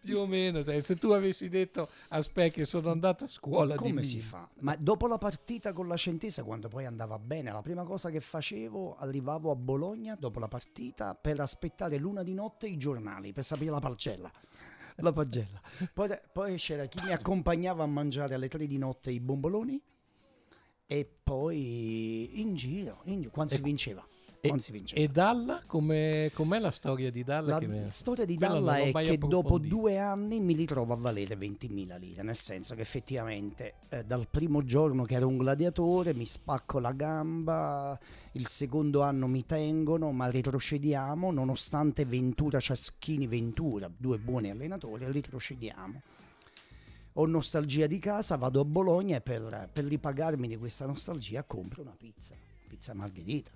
[0.01, 3.79] Più o meno, sai, se tu avessi detto a Specchio sono andato a scuola di
[3.79, 4.29] Come si Mino".
[4.29, 4.51] fa?
[4.61, 8.21] Ma dopo la partita con la Centesa, quando poi andava bene, la prima cosa che
[8.21, 13.45] facevo, arrivavo a Bologna dopo la partita per aspettare l'una di notte i giornali, per
[13.45, 14.31] sapere la pagella.
[14.97, 15.61] La pagella.
[15.93, 19.81] Poi, poi c'era chi mi accompagnava a mangiare alle tre di notte i bomboloni
[20.93, 24.07] e poi in giro, in giro quando E- si vinceva.
[24.45, 25.01] E, Quando si vinceva.
[25.01, 27.61] e Dalla, com'è, com'è la storia di Dalla?
[27.61, 31.97] La mi- storia di Dalla è che dopo due anni mi ritrovo a valere 20.000
[31.97, 36.81] lire, nel senso che effettivamente eh, dal primo giorno che ero un gladiatore mi spacco
[36.81, 37.97] la gamba,
[38.33, 46.03] il secondo anno mi tengono, ma retrocediamo, nonostante Ventura Ciaschini Ventura, due buoni allenatori, retrocediamo.
[47.15, 51.83] Ho nostalgia di casa, vado a Bologna e per, per ripagarmi di questa nostalgia compro
[51.83, 52.35] una pizza,
[52.69, 53.51] pizza margherita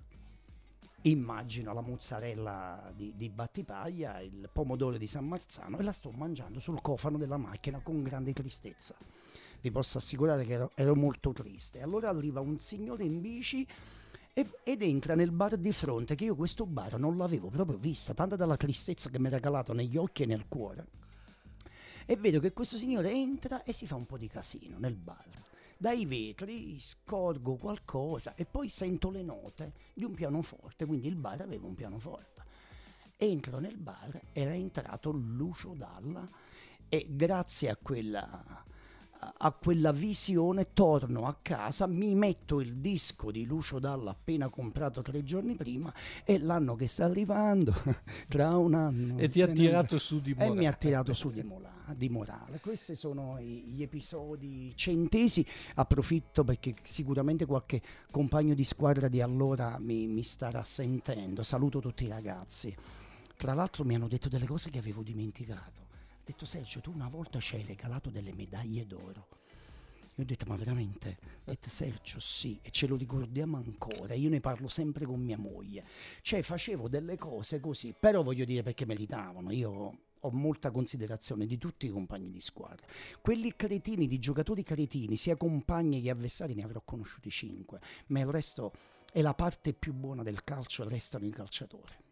[1.09, 6.59] immagino la mozzarella di, di Battipaglia, il pomodoro di San Marzano e la sto mangiando
[6.59, 8.95] sul cofano della macchina con grande tristezza.
[9.61, 11.81] Vi posso assicurare che ero, ero molto triste.
[11.81, 13.65] Allora arriva un signore in bici
[14.33, 18.35] ed entra nel bar di fronte, che io questo bar non l'avevo proprio visto, tanta
[18.35, 20.85] dalla tristezza che mi ha regalato negli occhi e nel cuore.
[22.09, 25.45] E vedo che questo signore entra e si fa un po' di casino nel bar
[25.77, 31.41] dai vetri scorgo qualcosa e poi sento le note di un pianoforte, quindi il bar
[31.41, 32.43] aveva un pianoforte.
[33.15, 36.27] Entro nel bar, era entrato Lucio Dalla
[36.89, 38.63] e grazie a quella,
[39.19, 45.01] a quella visione, torno a casa, mi metto il disco di Lucio Dalla appena comprato
[45.01, 47.73] tre giorni prima e l'anno che sta arrivando,
[48.27, 49.17] tra un anno...
[49.17, 50.51] E ti ha tirato su di morale.
[50.51, 52.59] E mi ha tirato su di, mola, di morale.
[52.59, 60.07] Questi sono gli episodi centesi, approfitto perché sicuramente qualche compagno di squadra di allora mi,
[60.07, 62.75] mi starà sentendo, saluto tutti i ragazzi.
[63.35, 65.86] Tra l'altro mi hanno detto delle cose che avevo dimenticato
[66.27, 69.27] ha detto Sergio, tu una volta ci hai regalato delle medaglie d'oro.
[70.15, 71.17] Io ho detto, ma veramente?
[71.45, 74.13] Ha detto Sergio, sì, e ce lo ricordiamo ancora.
[74.13, 75.85] Io ne parlo sempre con mia moglie.
[76.21, 79.51] Cioè, facevo delle cose così, però voglio dire perché meritavano.
[79.51, 82.85] Io ho molta considerazione di tutti i compagni di squadra.
[83.21, 88.25] Quelli cretini, di giocatori cretini, sia compagni che avversari, ne avrò conosciuti cinque, ma il
[88.25, 88.73] resto
[89.13, 92.05] è la parte più buona del calcio, restano i calciatori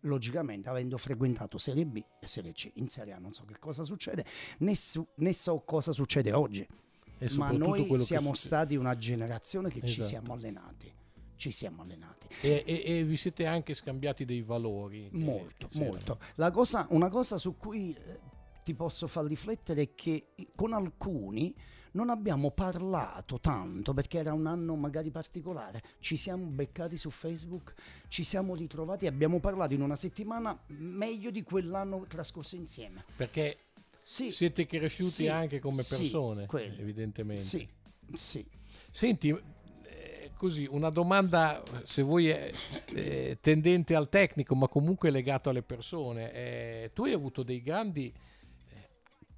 [0.00, 2.70] logicamente avendo frequentato Serie B e Serie C.
[2.74, 4.24] In Serie A non so che cosa succede,
[4.58, 6.66] né, su, né so cosa succede oggi.
[7.36, 9.92] Ma noi siamo stati una generazione che esatto.
[9.92, 10.92] ci siamo allenati.
[11.36, 12.28] Ci siamo allenati.
[12.40, 15.08] E, e, e, vi siete anche scambiati dei valori?
[15.12, 16.18] Molto, molto.
[16.52, 18.20] Cosa, una cosa su cui eh,
[18.64, 21.54] ti posso far riflettere è che con alcuni
[21.96, 25.82] non abbiamo parlato tanto perché era un anno magari particolare.
[25.98, 27.72] Ci siamo beccati su Facebook,
[28.08, 33.02] ci siamo ritrovati e abbiamo parlato in una settimana meglio di quell'anno trascorso insieme.
[33.16, 33.58] Perché
[34.02, 37.42] sì, siete cresciuti sì, anche come persone, sì, evidentemente.
[37.42, 37.66] Sì,
[38.12, 38.46] sì.
[38.90, 45.62] Senti, eh, così una domanda, se vuoi, è tendente al tecnico, ma comunque legato alle
[45.62, 46.32] persone.
[46.32, 48.12] Eh, tu hai avuto dei grandi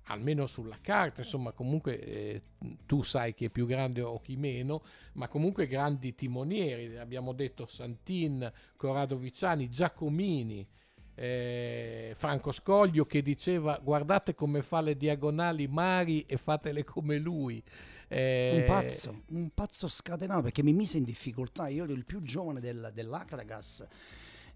[0.09, 2.43] almeno sulla carta, insomma comunque eh,
[2.87, 4.83] tu sai chi è più grande o chi meno,
[5.15, 10.67] ma comunque grandi timonieri, abbiamo detto Santin, Corrado Viciani, Giacomini,
[11.15, 17.63] eh, Franco Scoglio che diceva guardate come fa le diagonali Mari e fatele come lui.
[18.11, 22.23] Eh, un pazzo, un pazzo scatenato perché mi mise in difficoltà, io ero il più
[22.23, 23.87] giovane del, dell'Acragas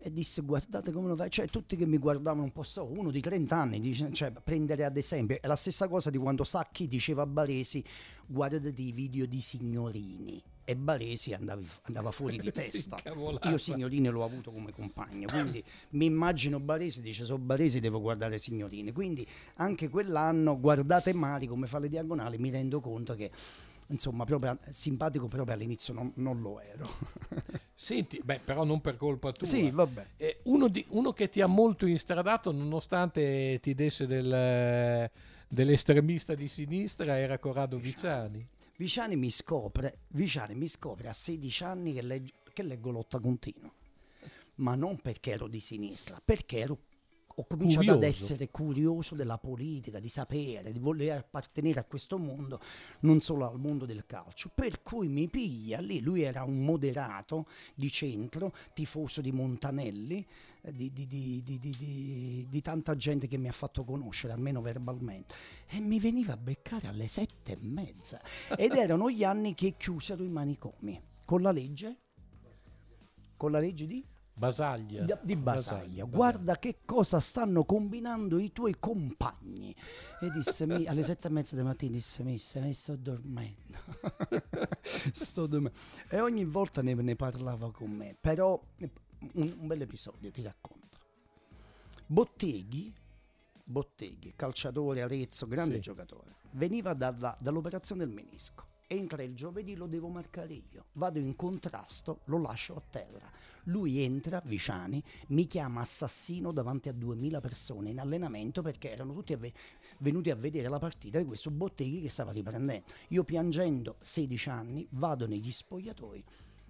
[0.02, 3.10] e disse guardate come lo fai, cioè tutti che mi guardavano un po' so, uno
[3.10, 6.88] di 30 anni, dice, cioè prendere ad esempio, è la stessa cosa di quando Sacchi
[6.88, 7.82] diceva a Baresi
[8.26, 12.96] guardate i video di signorini e Baresi andavi, andava fuori di testa.
[13.44, 18.38] Io Signorini l'ho avuto come compagno, quindi mi immagino Baresi, dice so Baresi devo guardare
[18.38, 23.30] Signorini, quindi anche quell'anno guardate Mari come fa le diagonali, mi rendo conto che
[23.88, 26.88] insomma, proprio simpatico proprio all'inizio non, non lo ero.
[27.74, 29.46] Senti, beh, però non per colpa tua.
[29.46, 30.06] Sì, vabbè.
[30.16, 35.10] Eh, uno, di, uno, che ti ha molto instradato, nonostante ti desse del,
[35.48, 38.46] dell'estremista di sinistra, era Corrado Viciani.
[38.76, 43.72] Viciani mi scopre, Viciani mi scopre a 16 anni che, leggo, che leggo lotta continua.
[44.56, 46.78] Ma non perché ero di sinistra, perché ero
[47.36, 47.98] ho cominciato curioso.
[47.98, 52.60] ad essere curioso della politica, di sapere, di voler appartenere a questo mondo,
[53.00, 54.50] non solo al mondo del calcio.
[54.54, 60.26] Per cui mi piglia lì, lui era un moderato di centro, tifoso di Montanelli,
[60.62, 65.34] eh, di, di, di, di, tanta gente che mi ha fatto conoscere, almeno verbalmente,
[65.66, 68.20] e mi veniva a beccare alle sette e mezza.
[68.56, 71.96] Ed erano gli anni che chiusero i manicomi, con la legge,
[73.36, 75.04] con la legge di Basaglia.
[75.04, 75.76] Di, di Basaglia.
[75.76, 76.04] Basaglia.
[76.04, 79.74] Guarda che cosa stanno combinando i tuoi compagni.
[80.20, 83.78] E disse, mi, alle sette e mezza del mattino disse, mi, sto dormendo.
[85.12, 85.78] sto dormendo.
[86.08, 88.16] E ogni volta ne, ne, parlava con me.
[88.18, 90.80] Però un, un bel episodio, ti racconto.
[92.06, 92.92] Botteghi,
[93.64, 95.80] Botteghi, calciatore Arezzo, grande sì.
[95.80, 98.70] giocatore, veniva dalla, dall'operazione del menisco.
[98.86, 100.86] Entra il giovedì, lo devo marcare io.
[100.92, 103.30] Vado in contrasto, lo lascio a terra
[103.64, 109.32] lui entra, Viciani, mi chiama assassino davanti a 2000 persone in allenamento perché erano tutti
[109.32, 109.52] avve-
[109.98, 112.86] venuti a vedere la partita di questo Botteghi che stava riprendendo.
[113.08, 116.24] Io piangendo 16 anni vado negli spogliatoi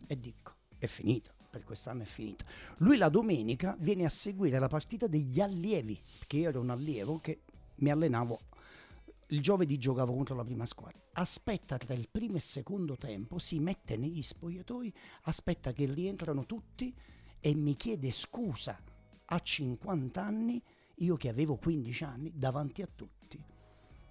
[0.07, 2.47] e dico, è finita per quest'anno è finita.
[2.79, 7.21] Lui la domenica viene a seguire la partita degli allievi, perché io ero un allievo
[7.21, 7.43] che
[7.81, 8.41] mi allenavo
[9.33, 11.01] il giovedì giocavo contro la prima squadra.
[11.15, 14.93] Aspetta tra il primo e il secondo tempo, si mette negli spogliatoi,
[15.23, 16.95] aspetta che rientrano tutti
[17.41, 18.79] e mi chiede scusa
[19.25, 20.63] a 50 anni,
[20.97, 23.43] io che avevo 15 anni, davanti a tutti.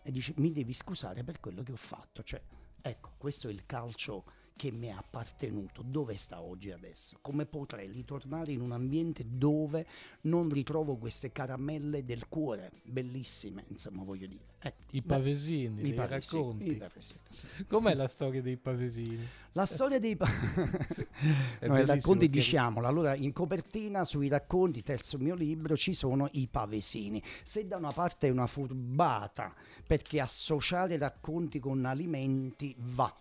[0.03, 2.23] E dice mi devi scusare per quello che ho fatto.
[2.23, 2.41] Cioè,
[2.81, 4.23] ecco, questo è il calcio
[4.55, 7.17] che mi è appartenuto, dove sta oggi adesso?
[7.21, 9.85] Come potrei ritornare in un ambiente dove
[10.21, 14.49] non ritrovo queste caramelle del cuore, bellissime, insomma, voglio dire.
[14.61, 16.71] Eh, I pavesini, i pavesini, racconti.
[16.71, 17.47] I pavesini, sì.
[17.67, 19.27] Com'è la storia dei pavesini?
[19.53, 21.07] La storia dei pavesini...
[21.65, 22.31] no, i racconti che...
[22.31, 27.21] diciamolo, allora in copertina sui racconti, terzo mio libro, ci sono i pavesini.
[27.41, 29.53] Se da una parte è una furbata,
[29.87, 33.11] perché associare racconti con alimenti va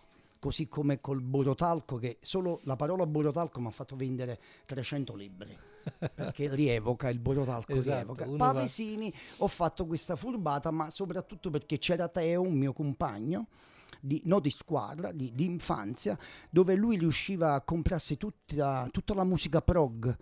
[0.41, 5.55] così come col borotalco che solo la parola borotalco mi ha fatto vendere 300 libri
[6.15, 8.25] perché rievoca il borotalco esatto, rievoca.
[8.25, 9.45] Pavesini va...
[9.45, 13.49] ho fatto questa furbata ma soprattutto perché c'era Teo un mio compagno
[13.99, 16.17] di, no di squadra, di, di, infanzia,
[16.49, 20.17] dove lui riusciva a comprarsi tutta, tutta la musica prog,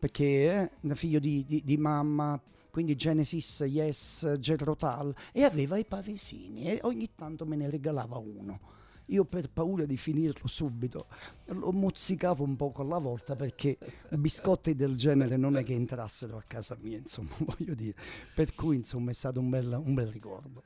[0.00, 2.40] perché eh, figlio di, di, di mamma,
[2.72, 8.78] quindi Genesis, Yes, Gerotal, e aveva i pavesini e ogni tanto me ne regalava uno
[9.10, 11.06] io per paura di finirlo subito
[11.46, 13.76] lo mozzicavo un po' alla volta perché
[14.10, 17.94] biscotti del genere non è che entrassero a casa mia, insomma, voglio dire.
[18.34, 20.62] Per cui, insomma, è stato un bel, un bel ricordo.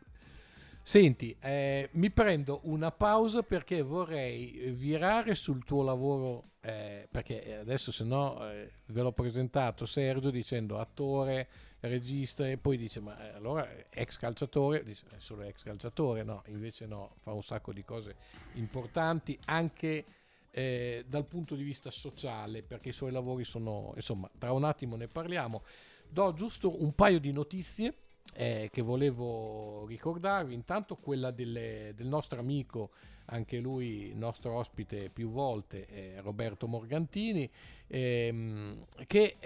[0.82, 7.90] Senti, eh, mi prendo una pausa perché vorrei virare sul tuo lavoro, eh, perché adesso
[7.90, 11.48] se no eh, ve l'ho presentato Sergio dicendo attore,
[11.88, 16.42] regista e poi dice ma eh, allora ex calciatore, dice è solo ex calciatore, no,
[16.46, 18.16] invece no, fa un sacco di cose
[18.54, 20.04] importanti anche
[20.50, 24.96] eh, dal punto di vista sociale perché i suoi lavori sono, insomma, tra un attimo
[24.96, 25.62] ne parliamo.
[26.08, 27.94] Do giusto un paio di notizie
[28.34, 32.90] eh, che volevo ricordarvi, intanto quella delle, del nostro amico,
[33.26, 37.50] anche lui nostro ospite più volte, eh, Roberto Morgantini,
[37.88, 39.36] ehm, che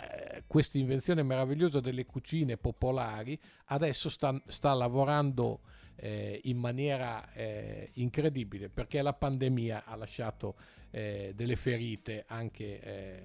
[0.00, 5.60] eh, questa invenzione meravigliosa delle cucine popolari adesso sta, sta lavorando
[5.96, 10.56] eh, in maniera eh, incredibile perché la pandemia ha lasciato
[10.90, 13.22] eh, delle ferite anche eh,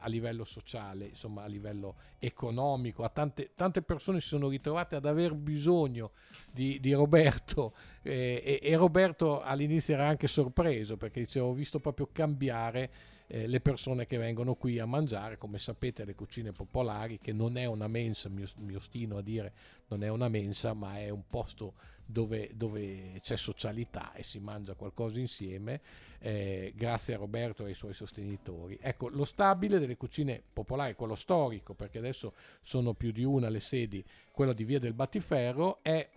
[0.00, 5.04] a livello sociale, insomma a livello economico, a tante, tante, persone si sono ritrovate ad
[5.04, 6.12] aver bisogno
[6.52, 12.08] di, di Roberto e, e, Roberto all'inizio era anche sorpreso perché dice ho visto proprio
[12.12, 12.90] cambiare
[13.28, 17.56] eh, le persone che vengono qui a mangiare, come sapete le cucine popolari, che non
[17.56, 19.52] è una mensa, mi, mi ostino a dire
[19.88, 24.74] non è una mensa, ma è un posto dove, dove c'è socialità e si mangia
[24.74, 25.80] qualcosa insieme,
[26.20, 28.78] eh, grazie a Roberto e ai suoi sostenitori.
[28.80, 33.60] Ecco, lo stabile delle cucine popolari, quello storico, perché adesso sono più di una le
[33.60, 36.08] sedi, quello di Via del Battiferro, è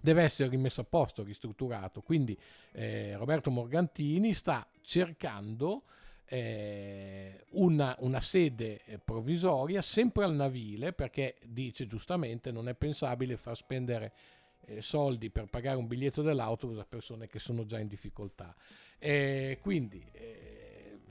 [0.00, 2.02] deve essere rimesso a posto, ristrutturato.
[2.02, 2.38] Quindi
[2.72, 5.84] eh, Roberto Morgantini sta cercando
[6.26, 13.36] eh, una, una, sede eh, provvisoria sempre al navile perché dice giustamente non è pensabile
[13.36, 14.12] far spendere
[14.66, 18.54] eh, soldi per pagare un biglietto dell'autobus a persone che sono già in difficoltà.
[19.60, 20.64] quindi eh,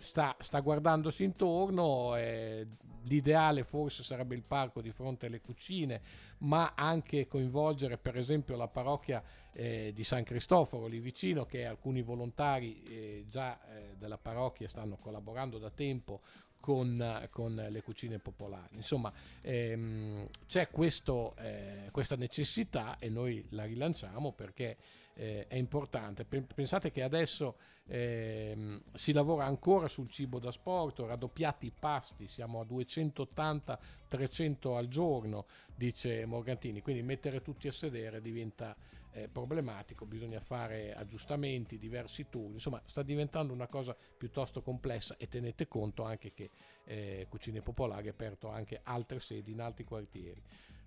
[0.04, 2.68] sta, sta, guardandosi intorno, eh,
[3.04, 6.02] l'ideale forse sarebbe il parco di fronte alle cucine,
[6.40, 9.24] ma anche coinvolgere per esempio la parrocchia
[9.54, 13.73] eh, di San Cristoforo lì vicino che alcuni volontari eh, già eh,
[14.04, 16.22] della parrocchia stanno collaborando da tempo
[16.60, 18.76] con, con, le cucine popolari.
[18.76, 19.12] Insomma,
[19.42, 24.78] ehm, c'è questo, eh, questa necessità e noi la rilanciamo perché
[25.16, 26.26] eh, è importante.
[26.26, 32.62] Pensate che adesso ehm, si lavora ancora sul cibo da sport, raddoppiati i pasti, siamo
[32.62, 38.76] a 280-300 al giorno, dice Morgantini, quindi mettere tutti a sedere diventa
[39.14, 45.28] eh, problematico, bisogna fare aggiustamenti, diversi turni, insomma sta diventando una cosa piuttosto complessa e
[45.28, 46.50] tenete conto anche che
[46.86, 50.42] eh, Cucine Popolari ha aperto anche altre sedi in altri quartieri.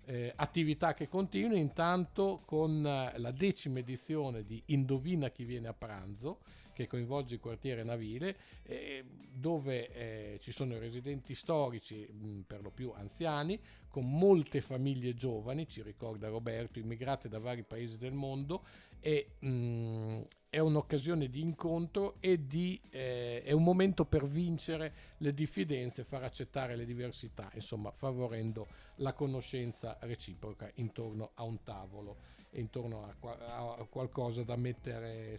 [0.05, 6.39] Eh, attività che continua intanto con la decima edizione di Indovina chi viene a pranzo
[6.77, 12.61] che coinvolge il quartiere navile, eh, dove eh, ci sono residenti storici, mh, mm, per
[12.61, 13.59] lo più anziani,
[13.89, 18.63] con molte famiglie giovani, ci ricorda Roberto, immigrate da vari paesi del mondo
[18.99, 24.93] e mh, mm, è un'occasione di incontro e di, eh, è un momento per vincere
[25.17, 32.35] le diffidenze, far accettare le diversità, insomma favorendo la conoscenza reciproca intorno a un tavolo
[32.59, 35.37] intorno a, a, qualcosa da mettere.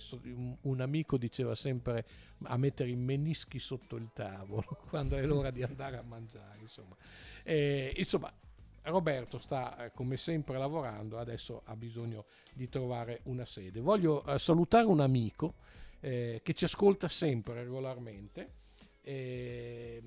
[0.62, 2.06] Un, amico diceva sempre
[2.44, 6.58] a mettere i menischi sotto il tavolo quando è l'ora di andare a mangiare.
[6.60, 6.96] Insomma,
[7.42, 8.32] eh, insomma
[8.82, 13.80] Roberto sta eh, come sempre lavorando, adesso ha bisogno di trovare una sede.
[13.80, 15.54] Voglio eh, salutare un amico
[16.00, 18.66] eh, che ci ascolta sempre regolarmente
[19.08, 20.02] eh,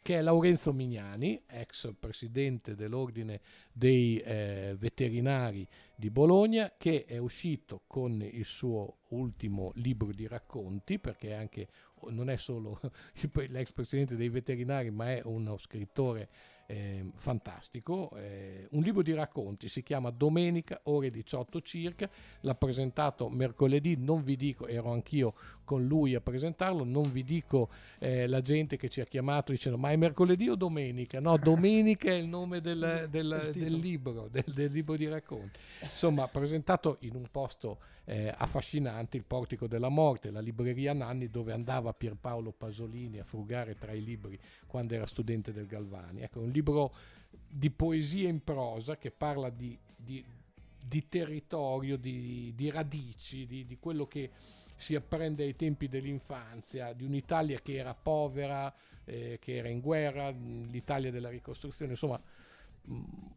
[0.00, 7.82] che è Laurenzo Mignani, ex presidente dell'Ordine dei eh, Veterinari di Bologna, che è uscito
[7.86, 11.68] con il suo ultimo libro di racconti, perché anche,
[12.08, 12.80] non è solo
[13.48, 16.28] l'ex presidente dei veterinari, ma è uno scrittore
[16.66, 22.08] eh, fantastico, eh, un libro di racconti, si chiama Domenica, ore 18 circa,
[22.40, 25.34] l'ha presentato mercoledì, non vi dico, ero anch'io
[25.64, 29.78] con lui a presentarlo, non vi dico eh, la gente che ci ha chiamato dicendo
[29.78, 31.20] ma è mercoledì o domenica?
[31.20, 35.58] No, domenica è il nome del, del, del libro, del, del, libro di racconti.
[35.82, 41.52] Insomma, presentato in un posto eh, affascinante, il Portico della Morte, la libreria Nanni dove
[41.52, 46.22] andava Pierpaolo Pasolini a frugare tra i libri quando era studente del Galvani.
[46.22, 46.92] Ecco, un libro
[47.48, 50.24] di poesia in prosa che parla di, di,
[50.80, 54.30] di territorio, di, di radici, di quello che
[54.84, 58.70] si apprende ai tempi dell'infanzia, di un'Italia che era povera,
[59.06, 62.20] eh, che era in guerra, l'Italia della ricostruzione, insomma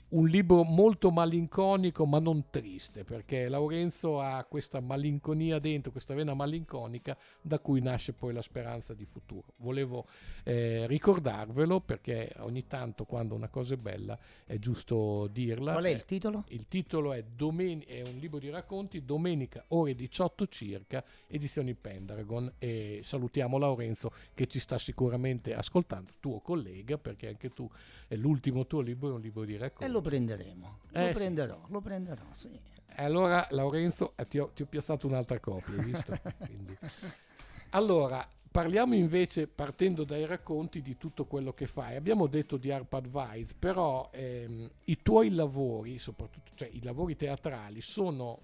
[0.09, 6.33] un libro molto malinconico ma non triste perché Laurenzo ha questa malinconia dentro, questa vena
[6.33, 9.53] malinconica da cui nasce poi la speranza di futuro.
[9.57, 10.05] Volevo
[10.43, 15.73] eh, ricordarvelo perché ogni tanto quando una cosa è bella è giusto dirla.
[15.73, 16.45] Qual è il titolo?
[16.49, 22.53] Il titolo è, Domen- è un libro di racconti, Domenica ore 18 circa, edizioni Pendragon
[22.59, 27.69] e salutiamo Laurenzo che ci sta sicuramente ascoltando, tuo collega perché anche tu
[28.07, 29.83] è l'ultimo tuo libro, è un libro di racconti.
[29.83, 31.71] E lo prenderemo, eh, lo prenderò, sì.
[31.71, 32.59] lo prenderò, sì.
[32.99, 36.17] E allora Lorenzo eh, ti ho, ti ho piazzato un'altra copia, hai visto?
[37.71, 41.95] allora, parliamo invece, partendo dai racconti, di tutto quello che fai.
[41.95, 47.81] Abbiamo detto di Arp Advice, però ehm, i tuoi lavori, soprattutto cioè, i lavori teatrali,
[47.81, 48.39] sono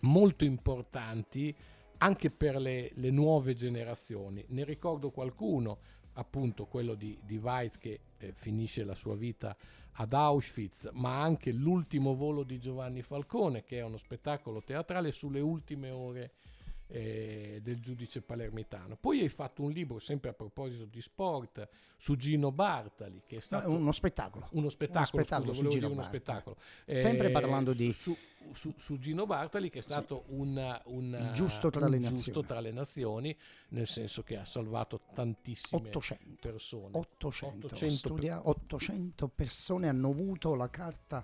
[0.00, 1.54] molto importanti
[1.98, 4.44] anche per le, le nuove generazioni.
[4.48, 5.78] Ne ricordo qualcuno,
[6.18, 9.56] appunto quello di, di Weiss che eh, finisce la sua vita
[9.92, 15.40] ad Auschwitz, ma anche l'ultimo volo di Giovanni Falcone, che è uno spettacolo teatrale sulle
[15.40, 16.32] ultime ore
[16.88, 18.96] eh, del giudice palermitano.
[18.96, 23.40] Poi hai fatto un libro, sempre a proposito di sport, su Gino Bartali, che è
[23.40, 23.68] stato...
[23.68, 24.48] No, uno spettacolo.
[24.52, 26.56] Uno spettacolo, uno spettacolo scusa, su Gino uno spettacolo.
[26.86, 27.92] Sempre eh, parlando di...
[27.92, 28.16] Su,
[28.50, 30.34] su, su, Gino Bartali, che è stato sì.
[30.34, 33.36] un, un, giusto, tra un giusto, tra le nazioni,
[33.70, 36.96] nel senso che ha salvato tantissime 800, persone.
[36.96, 41.22] 800, 800, studia, 800 persone hanno avuto la carta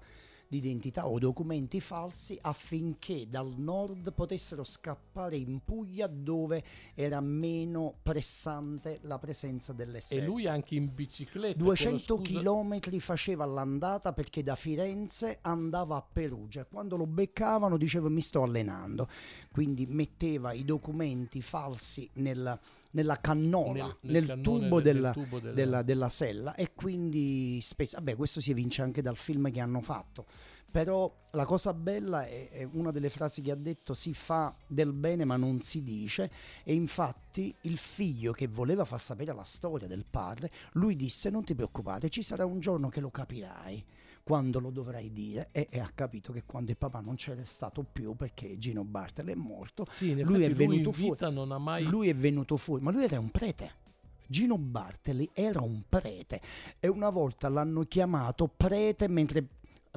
[0.61, 6.63] d'identità o documenti falsi affinché dal nord potessero scappare in Puglia dove
[6.95, 10.13] era meno pressante la presenza dell'SS.
[10.13, 11.59] E lui anche in bicicletta.
[11.59, 16.65] 200 km faceva l'andata perché da Firenze andava a Perugia.
[16.65, 19.09] Quando lo beccavano diceva mi sto allenando.
[19.51, 22.59] Quindi metteva i documenti falsi nel
[22.95, 25.53] nella cannola, nel, nel, nel tubo, della, tubo della...
[25.53, 29.81] Della, della, sella e quindi spesso, vabbè questo si evince anche dal film che hanno
[29.81, 30.27] fatto,
[30.75, 34.93] però la cosa bella è, è, una delle frasi che ha detto si fa del
[34.93, 36.29] bene ma non si dice
[36.65, 41.45] e infatti il figlio che voleva far sapere la storia del padre, lui disse non
[41.45, 43.85] ti preoccupare, ci sarà un giorno che lo capirai
[44.25, 47.85] quando lo dovrai dire e, e, ha capito che quando il papà non c'era stato
[47.85, 51.63] più perché Gino Bartel è morto, sì, lui è venuto lui fuori.
[51.63, 51.85] Mai...
[51.85, 53.83] Lui è venuto fuori, ma lui era un prete.
[54.27, 56.41] Gino Bartoli era un prete
[56.81, 59.47] e una volta l'hanno chiamato prete mentre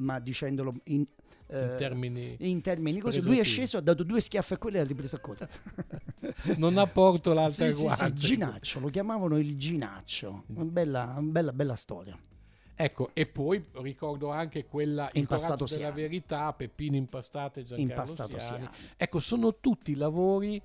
[0.02, 1.06] ma dicendolo in,
[1.48, 4.76] eh, in termini, in termini così lui è sceso ha dato due schiaffi a quelli
[4.76, 5.50] e ha ripreso a correre
[6.56, 11.52] non ha porto l'altra sì, sì, sì, Ginaccio lo chiamavano il Ginaccio una bella, bella,
[11.52, 12.18] bella storia
[12.80, 16.00] Ecco, e poi ricordo anche quella Impastato della Siani.
[16.00, 18.68] verità, Peppino Impastato e Giancarlo Impastato Siani.
[18.70, 18.76] Siani.
[18.96, 20.62] Ecco, sono tutti lavori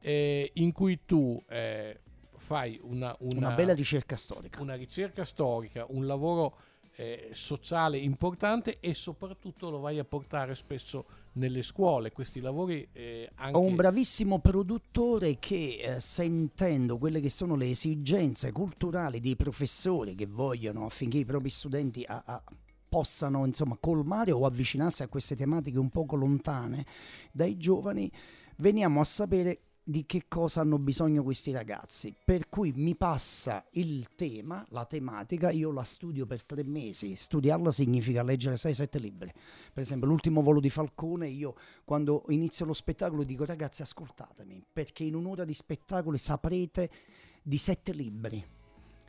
[0.00, 2.00] eh, in cui tu eh,
[2.34, 4.60] fai una, una, una, bella ricerca storica.
[4.60, 6.56] Una ricerca storica, un lavoro
[6.96, 13.30] eh, sociale importante e soprattutto lo vai a portare spesso nelle scuole, questi lavori eh,
[13.36, 13.56] anche...
[13.56, 20.14] Ho un bravissimo produttore che eh, sentendo quelle che sono le esigenze culturali dei professori
[20.14, 22.44] che vogliono affinché i propri studenti a, a,
[22.86, 26.84] possano insomma colmare o avvicinarsi a queste tematiche un poco lontane
[27.32, 28.10] dai giovani,
[28.56, 32.14] veniamo a sapere di che cosa hanno bisogno questi ragazzi.
[32.24, 37.14] Per cui mi passa il tema, la tematica, io la studio per tre mesi.
[37.14, 39.32] Studiarla significa leggere 6-7 libri.
[39.72, 41.54] Per esempio, l'ultimo volo di Falcone, io
[41.84, 46.90] quando inizio lo spettacolo dico ragazzi ascoltatemi, perché in un'ora di spettacolo saprete
[47.42, 48.60] di sette libri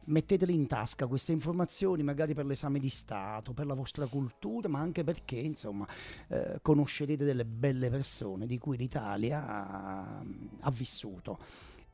[0.05, 4.80] metteteli in tasca queste informazioni magari per l'esame di Stato, per la vostra cultura, ma
[4.80, 5.88] anche perché insomma
[6.28, 10.21] eh, conoscerete delle belle persone di cui l'Italia
[10.64, 11.39] ha, vissuto.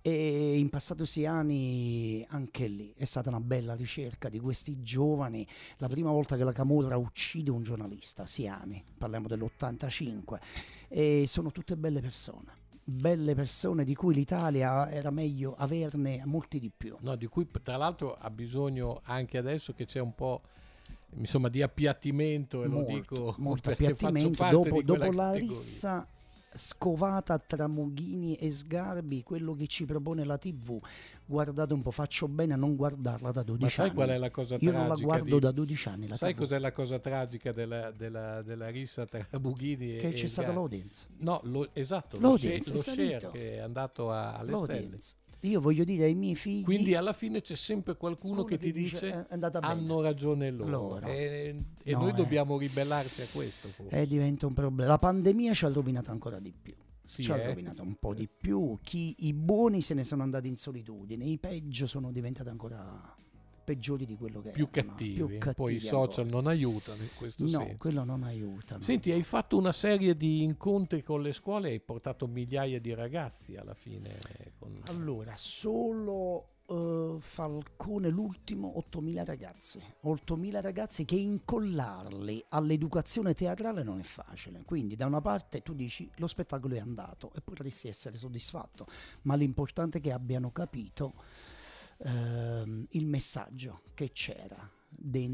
[0.01, 5.45] E in passato sei anni anche lì è stata una bella ricerca di questi giovani.
[5.77, 10.39] La prima volta che la Camorra uccide un giornalista, Siani, parliamo dell'85,
[10.87, 12.57] e sono tutte belle persone
[12.89, 16.95] belle persone di cui l'Italia era meglio averne molti di più.
[17.01, 20.41] No, di cui tra l'altro ha bisogno anche adesso che c'è un po'
[21.15, 26.07] insomma di appiattimento e molto, lo dico molto appiattimento dopo, dopo la rissa
[26.53, 30.79] scovata tra Mughini e Sgarbi, quello che ci propone la TV.
[31.25, 33.95] Guardate un po', faccio bene a non guardarla da 12 Ma sai anni.
[33.95, 35.39] qual è la cosa Io non la guardo di...
[35.39, 36.07] da 12 anni.
[36.15, 36.39] Sai TV.
[36.39, 41.07] cos'è la cosa tragica della, della, della rissa tra Mughini Che e c'è stata l'audience.
[41.17, 44.97] No, lo, esatto, L'audience lo, share, lo share che è andato a, alle stelle.
[45.41, 46.63] Io voglio dire ai miei figli...
[46.63, 49.73] Quindi alla fine c'è sempre qualcuno Uno che ti dice, dice, "Eh, è andata bene."
[49.73, 50.69] hanno ragione loro.
[50.69, 51.07] Loro.
[51.07, 52.13] E, e No, noi eh.
[52.13, 53.69] dobbiamo ribellarci a questo.
[53.69, 53.95] forse.
[53.95, 54.91] eh, diventa un problema.
[54.91, 56.75] La pandemia ci ha rovinato ancora di più.
[57.05, 57.47] Sì, ci ha eh.
[57.47, 58.77] rovinato un po' di più.
[58.81, 63.15] Chi, I buoni se ne sono andati in solitudine, i peggio sono diventati ancora
[63.69, 64.89] peggiori di quello che più erano.
[64.89, 65.13] cattivi.
[65.13, 66.41] Più cattivi Poi i social ancora.
[66.41, 67.75] non aiutano in questo No, senso.
[67.77, 68.77] quello non aiuta.
[68.77, 68.83] no.
[68.83, 72.93] Senti, hai fatto una serie di incontri con le scuole e hai portato migliaia di
[72.95, 74.17] ragazzi alla fine.
[74.57, 79.79] con- Allora, solo eh, Falcone l'ultimo 8.000 ragazzi.
[80.03, 84.63] 8.000 ragazzi che incollarli all'educazione teatrale non è facile.
[84.65, 88.85] Quindi da una parte tu dici lo spettacolo è andato e potresti essere soddisfatto,
[89.23, 91.13] ma l'importante è che abbiano capito
[91.99, 94.69] ehm, il messaggio che c'era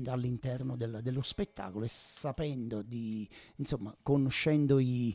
[0.07, 5.13] all'interno del- dello spettacolo e sapendo di, insomma, conoscendo i,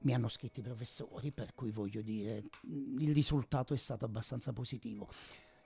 [0.00, 2.44] mi hanno scritto i professori, per cui voglio dire,
[2.98, 5.08] il risultato è stato abbastanza positivo.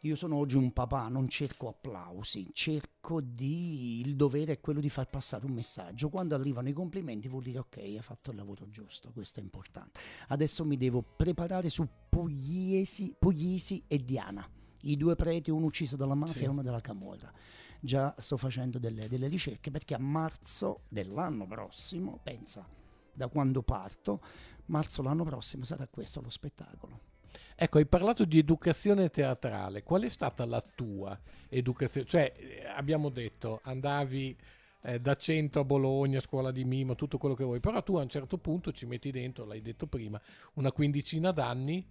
[0.07, 3.99] Io sono oggi un papà, non cerco applausi, cerco di...
[3.99, 6.11] il dovere è quello di far passare un messaggio.
[6.11, 9.99] Quando arrivano i complimenti vuol dire ok, hai fatto il lavoro giusto, questo è importante.
[10.29, 14.49] Adesso mi devo preparare su Pugliesi, Puglisi e Diana,
[14.83, 16.45] i due preti, uno ucciso dalla mafia Sì.
[16.45, 17.33] e uno dalla camorra.
[17.81, 22.65] Già sto facendo delle, delle ricerche perché a marzo dell'anno prossimo, pensa,
[23.13, 24.21] da quando parto,
[24.67, 27.15] marzo l'anno prossimo sarà questo lo spettacolo.
[27.59, 29.83] Ecco, hai parlato di educazione teatrale.
[29.83, 32.07] Qual è stata la tua educazione?
[32.07, 34.37] Cioè, eh, abbiamo detto, andavi
[34.83, 38.03] eh, da 100 a Bologna, scuola di mimo, tutto quello che vuoi, però tu a
[38.03, 40.21] un certo punto ci metti dentro, l'hai detto prima,
[40.57, 41.83] una quindicina d'anni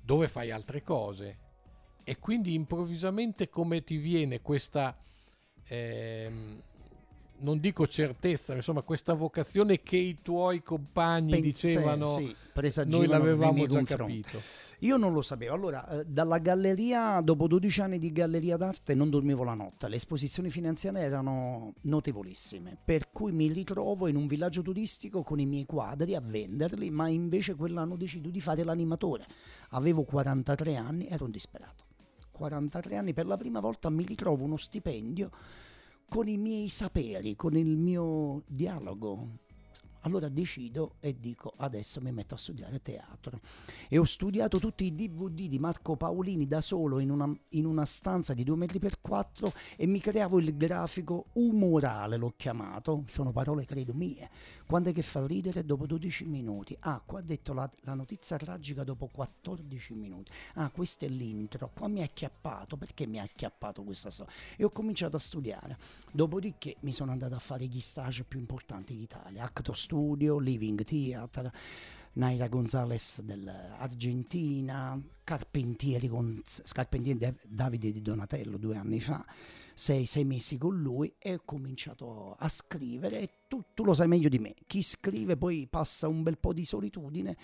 [0.00, 1.38] dove fai altre cose.
[2.04, 4.96] E quindi improvvisamente come ti viene questa,
[5.66, 6.62] ehm,
[7.40, 12.36] non dico certezza, ma insomma questa vocazione che i tuoi compagni Pens- dicevano, sì, noi
[12.52, 14.40] presagivano nei l'avevamo già capito.
[14.80, 15.54] Io non lo sapevo.
[15.54, 19.88] Allora, eh, dalla galleria, dopo 12 anni di galleria d'arte, non dormivo la notte.
[19.88, 22.78] Le esposizioni finanziarie erano notevolissime.
[22.84, 27.08] Per cui mi ritrovo in un villaggio turistico con i miei quadri a venderli, ma
[27.08, 29.26] invece quell'anno decido di fare l'animatore.
[29.70, 31.84] Avevo 43 anni, ero un disperato.
[32.30, 35.30] 43 anni, per la prima volta mi ritrovo uno stipendio
[36.08, 39.46] con i miei saperi, con il mio dialogo.
[40.00, 43.40] Allora decido e dico adesso mi metto a studiare teatro.
[43.88, 47.84] E ho studiato tutti i DVD di Marco Paolini da solo in una, in una
[47.84, 53.32] stanza di 2 metri per 4 e mi creavo il grafico umorale, l'ho chiamato, sono
[53.32, 54.28] parole credo mie.
[54.68, 55.64] Quando è che fa ridere?
[55.64, 56.76] Dopo 12 minuti.
[56.80, 60.30] Ah, qua ha detto la, la notizia tragica dopo 14 minuti.
[60.56, 61.70] Ah, questo è l'intro.
[61.74, 62.76] Qua mi ha acchiappato.
[62.76, 64.30] Perché mi ha acchiappato questa storia?
[64.58, 65.78] E ho cominciato a studiare.
[66.12, 69.44] Dopodiché mi sono andato a fare gli stage più importanti d'Italia.
[69.44, 71.50] Acto Studio, Living Theatre,
[72.12, 79.24] Naira Gonzalez dell'Argentina, Carpentieri, con, Carpentieri Dav- Davide di Donatello due anni fa,
[79.72, 84.08] sei, sei mesi con lui e ho cominciato a scrivere e tu, tu lo sai
[84.08, 87.34] meglio di me, chi scrive poi passa un bel po' di solitudine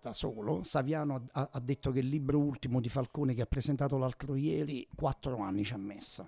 [0.00, 3.98] da solo, Saviano ha, ha detto che il libro ultimo di Falcone che ha presentato
[3.98, 6.26] l'altro ieri, quattro anni ci ha messo.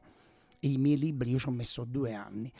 [0.60, 2.52] E i miei libri io ci ho messo due anni.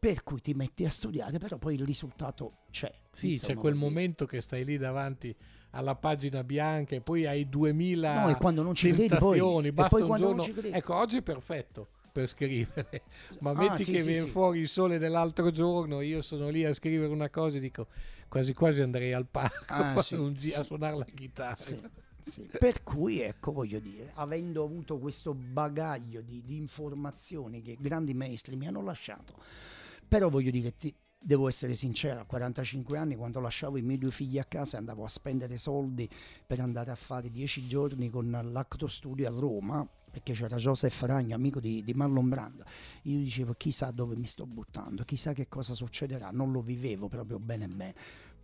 [0.00, 2.90] Per cui ti metti a studiare, però poi il risultato c'è.
[3.12, 5.34] Sì, c'è quel momento che stai lì davanti
[5.72, 9.72] alla pagina bianca e poi hai 2000 No, e quando non ci credi poi- e
[9.72, 10.42] basta poi quando non giorno.
[10.54, 13.02] ci credi- Ecco, oggi è perfetto per scrivere,
[13.40, 14.30] ma Ah, metti sì, che sì, viene sì.
[14.30, 17.86] fuori il sole dell'altro giorno, io sono lì a scrivere una cosa e dico
[18.26, 21.56] quasi quasi andrei al parco Ah, a, gi- a suonare la chitarra.
[21.56, 21.78] Sì,
[22.18, 22.48] sì.
[22.58, 28.56] Per cui, ecco, voglio dire, avendo avuto questo bagaglio di, di informazioni che grandi maestri
[28.56, 29.34] mi hanno lasciato,
[30.10, 34.10] però voglio dire, ti- devo essere sincero, a 45 anni quando lasciavo i miei due
[34.10, 36.10] figli a casa andavo a spendere soldi
[36.44, 41.36] per andare a fare 10 giorni con l'Acto Studio a Roma, perché c'era Joseph Ragno,
[41.36, 42.64] amico di, di Marlon Brando,
[43.02, 47.38] io dicevo chissà dove mi sto buttando, chissà che cosa succederà, non lo vivevo proprio
[47.38, 47.94] bene bene.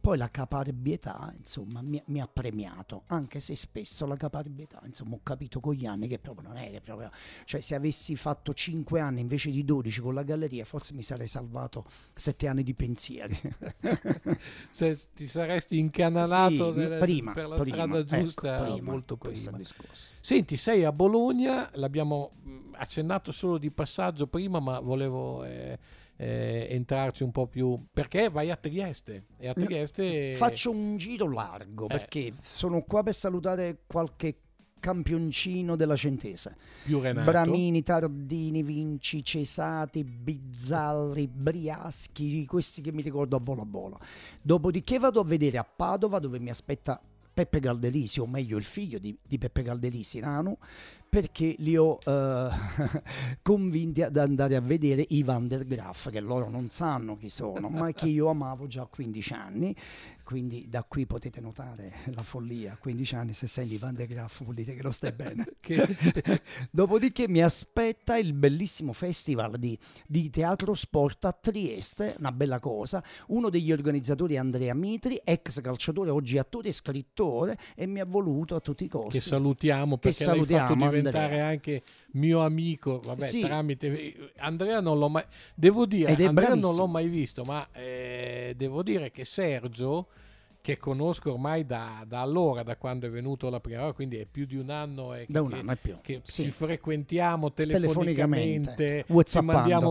[0.00, 5.20] Poi la caparbietà, insomma, mi, mi, ha premiato, anche se spesso la caparbietà, insomma, ho
[5.22, 7.10] capito con gli anni che proprio non è che proprio...
[7.44, 11.26] Cioè, se avessi fatto 5 anni invece di 12 con la galleria, forse mi sarei
[11.26, 11.84] salvato
[12.14, 13.38] 7 anni di pensieri.
[14.70, 19.16] se ti saresti incanalato sì, nelle, prima, per la prima, strada ecco, giusta prima, molto
[19.16, 19.58] prima.
[20.20, 22.32] Senti, sei a Bologna, l'abbiamo
[22.72, 25.44] accennato solo di passaggio prima, ma volevo...
[25.44, 25.78] Eh,
[26.16, 31.30] eh, entrarci un po' più perché vai a Trieste e a Trieste faccio un giro
[31.30, 31.88] largo eh.
[31.88, 34.36] perché sono qua per salutare qualche
[34.78, 37.28] campioncino della Centese più Renato.
[37.30, 44.00] Bramini, Tardini, Vinci, Cesati, Bizzarri, Briaschi questi che mi ricordo a volo a volo.
[44.40, 47.00] Dopodiché vado a vedere a Padova dove mi aspetta
[47.34, 50.56] Peppe Galdelisi, o meglio il figlio di, di Peppe Galdelisi, Nanu,
[51.08, 52.48] perché li ho eh,
[53.42, 57.68] convinti ad andare a vedere i Van der Graaf, che loro non sanno chi sono,
[57.68, 59.76] ma che io amavo già a 15 anni
[60.26, 64.42] quindi da qui potete notare la follia, a 15 anni se senti Van de Graaf
[64.42, 65.46] vuol dire che lo stai bene.
[66.72, 73.00] Dopodiché mi aspetta il bellissimo festival di, di, teatro sport a Trieste, una bella cosa,
[73.28, 78.04] uno degli organizzatori è Andrea Mitri, ex calciatore, oggi attore e scrittore e mi ha
[78.04, 79.20] voluto a tutti i costi.
[79.20, 81.46] Che salutiamo perché che salutiamo, l'hai fatto diventare Andrea.
[81.46, 81.82] anche
[82.14, 83.42] mio amico, vabbè, sì.
[83.42, 85.24] tramite Andrea non l'ho mai
[85.54, 86.66] devo dire, Andrea bravissimo.
[86.66, 90.08] non l'ho mai visto, ma eh, devo dire che Sergio
[90.66, 94.26] che conosco ormai da, da, allora, da quando è venuto la prima volta, quindi è
[94.28, 95.94] più di un anno e da un che, anno e più.
[96.02, 96.42] che sì.
[96.42, 99.12] ci frequentiamo telefonicamente, ci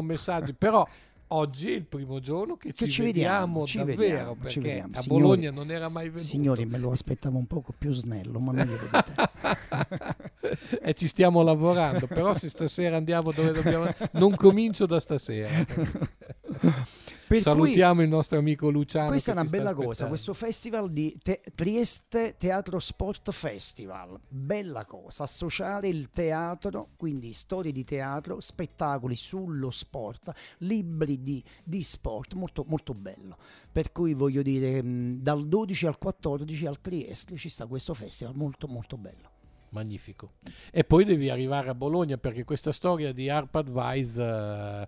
[0.02, 0.86] messaggi, però
[1.28, 4.94] oggi è il primo giorno che, che ci, ci, vediamo, vediamo davvero vediamo, perché vediamo.
[4.96, 8.40] a signori, Bologna non era mai venuto signori me lo aspettavo un poco più snello
[8.40, 14.36] ma non glielo dite e ci stiamo lavorando però se stasera andiamo dove dobbiamo non
[14.36, 15.50] comincio da stasera
[17.28, 19.08] per Salutiamo il nostro amico Luciano.
[19.10, 24.20] Questa è una bella cosa, questo festival di te- Trieste Teatro Sport Festival.
[24.28, 31.84] Bella cosa, associare il teatro, quindi storie di teatro, spettacoli sullo sport, libri di, di
[31.84, 33.38] sport, molto, molto bello.
[33.72, 38.36] Per cui voglio dire, mh, dal 12 al 14 al Trieste ci sta questo festival
[38.36, 39.34] molto molto bello
[39.70, 40.36] magnifico.
[40.72, 44.88] E poi devi arrivare a Bologna perché questa storia di Arpad Weiss uh,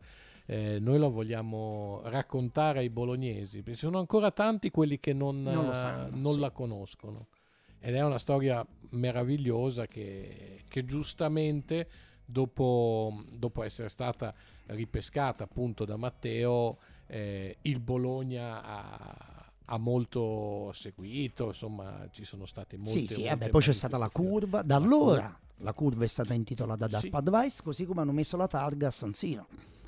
[0.49, 5.75] eh, noi lo vogliamo raccontare ai bolognesi, perché sono ancora tanti quelli che non, non,
[5.75, 6.39] sanno, non sì.
[6.39, 7.27] la conoscono.
[7.79, 11.89] Ed è una storia meravigliosa che, che giustamente
[12.23, 14.33] dopo, dopo, essere stata
[14.67, 16.77] ripescata appunto da Matteo,
[17.07, 22.91] eh, il Bologna ha, ha molto seguito, insomma ci sono state molte...
[22.91, 26.85] Sì, sì, vabbè, poi c'è stata la curva, da allora la curva è stata intitolata
[26.85, 27.09] ad sì.
[27.11, 29.47] Advice, così come hanno messo la targa a San Siro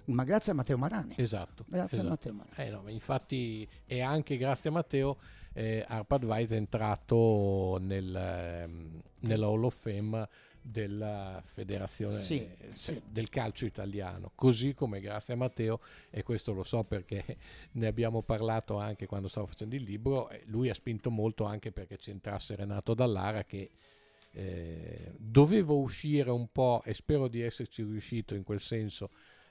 [0.09, 1.15] ma grazie a Matteo Marani.
[1.17, 1.65] Esatto.
[1.67, 2.07] Grazie esatto.
[2.07, 2.67] a Matteo Marani.
[2.67, 5.17] Eh no, infatti, e anche grazie a Matteo,
[5.53, 10.27] eh, ARPADVICE è entrato nel, ehm, nella Hall of Fame
[10.61, 13.01] della federazione sì, eh, sì.
[13.09, 15.79] del calcio italiano così come grazie a Matteo
[16.09, 17.23] e questo lo so perché
[17.73, 21.97] ne abbiamo parlato anche quando stavo facendo il libro lui ha spinto molto anche perché
[21.97, 23.71] c'entrasse Renato Dallara che
[24.31, 29.09] eh, dovevo uscire un po' e spero di esserci riuscito in quel senso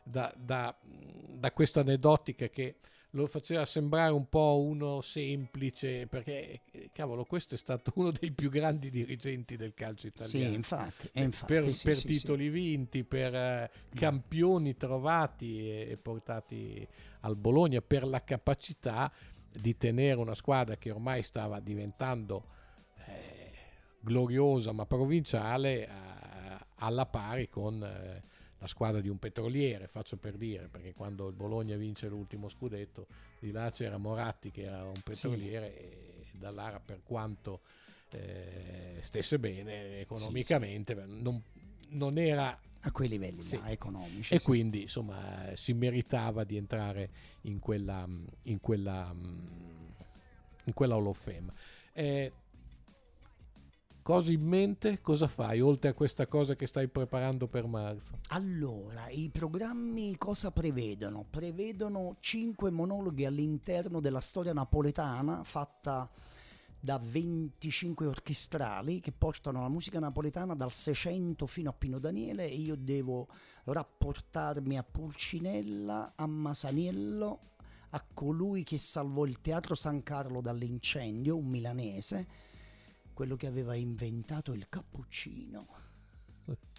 [0.09, 2.77] da, da, da questa aneddotica che
[3.13, 6.61] lo faceva sembrare un po' uno semplice, perché
[6.93, 10.51] cavolo, questo è stato uno dei più grandi dirigenti del calcio italiano.
[10.51, 12.51] Sì, infatti, infatti per, sì, per sì, titoli sì.
[12.51, 16.87] vinti, per eh, campioni trovati e, portati
[17.21, 19.11] al Bologna, per la capacità
[19.51, 22.47] di tenere una squadra che ormai stava diventando
[23.07, 23.53] eh,
[24.01, 25.91] gloriosa ma provinciale eh,
[26.77, 28.23] alla pari con eh,
[28.59, 33.07] la squadra di un petroliere, faccio per dire, perché quando il Bologna vince l'ultimo scudetto,
[33.39, 35.79] di là c'era Moratti che era un petroliere sì.
[35.79, 37.61] e Dallara per quanto
[38.11, 41.23] eh, stesse bene economicamente sì, sì.
[41.23, 41.43] Non,
[41.91, 47.11] non, era a quei livelli là, economici e quindi insomma si meritava di entrare
[47.43, 48.09] in quella
[48.43, 49.13] in quella
[50.65, 51.53] in quella Hall of Fame.
[51.93, 52.33] Eh,
[54.09, 55.03] cosa in mente?
[55.03, 58.21] Cosa fai oltre a questa cosa che stai preparando per marzo?
[58.29, 61.27] Allora, i programmi cosa prevedono?
[61.29, 66.11] Prevedono cinque monologhi all'interno della storia napoletana fatta
[66.81, 72.55] da 25 orchestrali che portano la musica napoletana dal 600 fino a Pino Daniele e
[72.55, 73.29] io devo
[73.65, 77.41] rapportarmi a Pulcinella, a Masaniello,
[77.91, 82.47] a colui che salvò il Teatro San Carlo dall'incendio, un milanese,
[83.19, 85.67] quello che aveva inventato il cappuccino.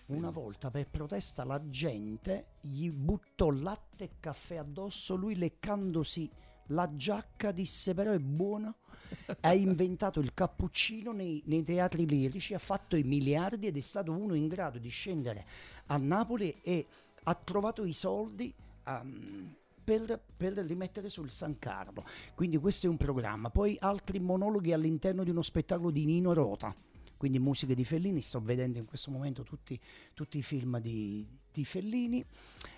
[0.06, 6.32] Una volta per protesta la gente gli buttò latte e caffè addosso, lui leccandosi
[6.68, 8.74] La giacca disse però è buona.
[9.42, 14.14] ha inventato il cappuccino nei, nei, teatri lirici, ha fatto i miliardi ed è stato
[14.14, 15.46] uno in grado di scendere
[15.88, 16.88] a Napoli e
[17.22, 18.54] ha trovato i soldi
[18.86, 19.58] um,
[19.90, 22.06] per, per rimettere sul San Carlo.
[22.36, 23.50] Quindi questo è un programma.
[23.50, 26.76] Poi altri monologhi all'interno di uno spettacolo di Nino Rota
[27.18, 29.78] quindi musiche di Fellini, sto vedendo in questo momento tutti,
[30.14, 32.24] tutti i film di, di, Fellini.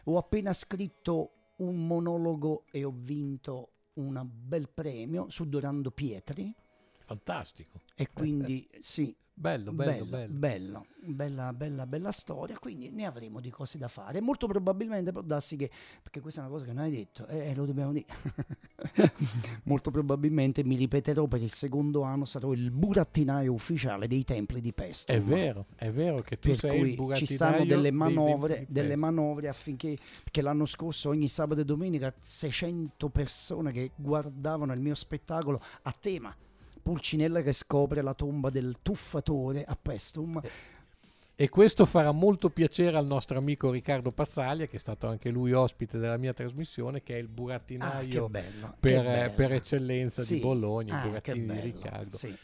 [0.06, 6.52] Ho appena scritto un monologo e ho vinto un bel premio su Dorando Pietri.
[7.06, 7.82] Fantastico.
[7.94, 10.34] E quindi sì, Bello, bello, bello.
[10.34, 10.86] bello.
[11.04, 14.22] Bella, bella, bella storia, quindi ne avremo di cose da fare.
[14.22, 15.68] Molto probabilmente può darsi che,
[16.00, 18.06] perché questa è una cosa che non hai detto, e eh, lo dobbiamo dire,
[19.66, 24.74] molto probabilmente mi ripeterò per il secondo anno, sarò il burattinaio ufficiale dei templi di
[24.74, 25.12] Pesto.
[25.12, 28.68] È vero, è vero che tu per sei cui il burattinaio ci stanno delle manovre,
[28.70, 34.82] delle manovre affinché, perché l'anno scorso ogni sabato e domenica 600 persone che guardavano il
[34.82, 36.36] mio spettacolo a tema
[36.82, 40.42] Pulcinella che scopre la tomba del tuffatore a Pestum.
[41.34, 45.54] E questo farà molto piacere al nostro amico Riccardo Passaglia, che è stato anche lui
[45.54, 50.36] ospite della mia trasmissione, che è il burattinaio ah, bello, per, per, eccellenza sì.
[50.36, 52.16] di Bologna, ah, il burattino di Riccardo.
[52.16, 52.38] Sì.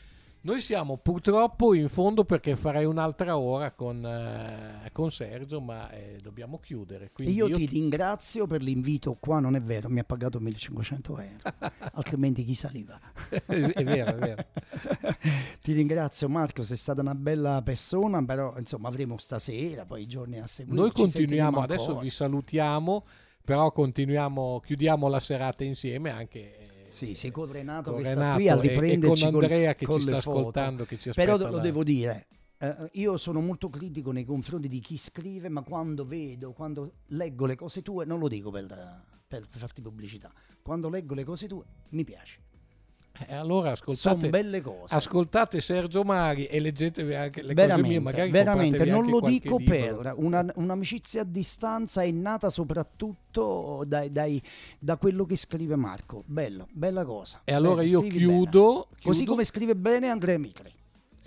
[0.47, 6.19] Noi siamo purtroppo in fondo perché farei un'altra ora con, uh, con Sergio, ma eh,
[6.21, 7.11] dobbiamo chiudere.
[7.17, 9.17] Io, io, ti ringrazio per l'invito.
[9.19, 11.53] Qua non è vero, mi ha pagato 1500 euro,
[11.95, 12.97] altrimenti chi saliva?
[13.45, 14.45] è vero, è vero.
[15.61, 20.39] ti ringrazio Marco, sei stata una bella persona, però insomma avremo stasera, poi i giorni
[20.39, 20.79] a seguire.
[20.79, 23.05] Noi continuiamo, adesso vi salutiamo,
[23.43, 28.35] però continuiamo, chiudiamo la serata insieme anche sì, sì, con Renato con che Renato sta
[28.35, 30.37] qui a riprenderci e con Andrea con, che con ci sta foto.
[30.39, 31.61] ascoltando, che ci aspetta Però lo là.
[31.61, 32.27] devo dire,
[32.57, 37.45] eh, io sono molto critico nei confronti di chi scrive, ma quando vedo, quando leggo
[37.45, 40.31] le cose tue, non lo dico per, per, per farti pubblicità,
[40.61, 42.39] quando leggo le cose tue mi piace.
[43.25, 44.93] E allora ascoltate, Sono belle cose.
[44.95, 49.75] ascoltate Sergio Mari e leggetevi anche le veramente, cose mie, veramente non lo dico libro.
[49.75, 54.41] per una, un'amicizia a distanza è nata soprattutto dai, dai,
[54.79, 56.23] da quello che scrive Marco.
[56.25, 57.41] Bello, bella cosa.
[57.43, 59.01] E allora Bello, io chiudo, bene.
[59.01, 60.71] Così chiudo- come scrive bene Andrea Mitri.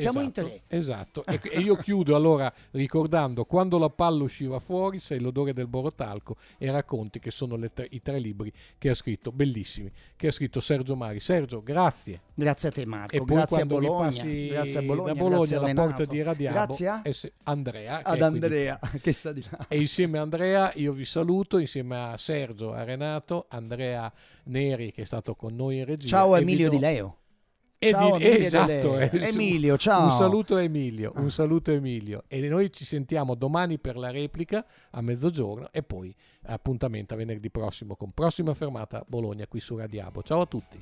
[0.00, 0.62] Siamo esatto, in tre.
[0.66, 5.66] Esatto, e, e io chiudo allora ricordando quando la palla usciva fuori, sei l'odore del
[5.66, 10.32] borotalco e racconti che sono tre- i tre libri che ha scritto, bellissimi, che ha
[10.32, 11.20] scritto Sergio Mari.
[11.20, 12.20] Sergio, grazie.
[12.34, 15.72] Grazie a te Marco, E poi grazie a Bologna, grazie a Bologna, da Bologna alla
[15.74, 17.02] porta di Radiabo Grazie a-
[17.44, 17.98] Andrea.
[17.98, 19.66] che ad qui di Andrea che sta di là.
[19.68, 24.10] E insieme a Andrea io vi saluto, insieme a Sergio, a Renato, Andrea
[24.44, 26.08] Neri che è stato con noi in regia.
[26.08, 27.16] Ciao Emilio do- Di Leo.
[27.82, 30.04] E Ciao di- Emilio esatto, eh, Emilio, ciao.
[30.12, 32.24] Un saluto a Emilio, un saluto a Emilio.
[32.28, 37.50] E noi ci sentiamo domani per la replica a mezzogiorno e poi appuntamento a venerdì
[37.50, 40.22] prossimo con prossima fermata Bologna qui su Radiabo.
[40.22, 40.78] Ciao a tutti.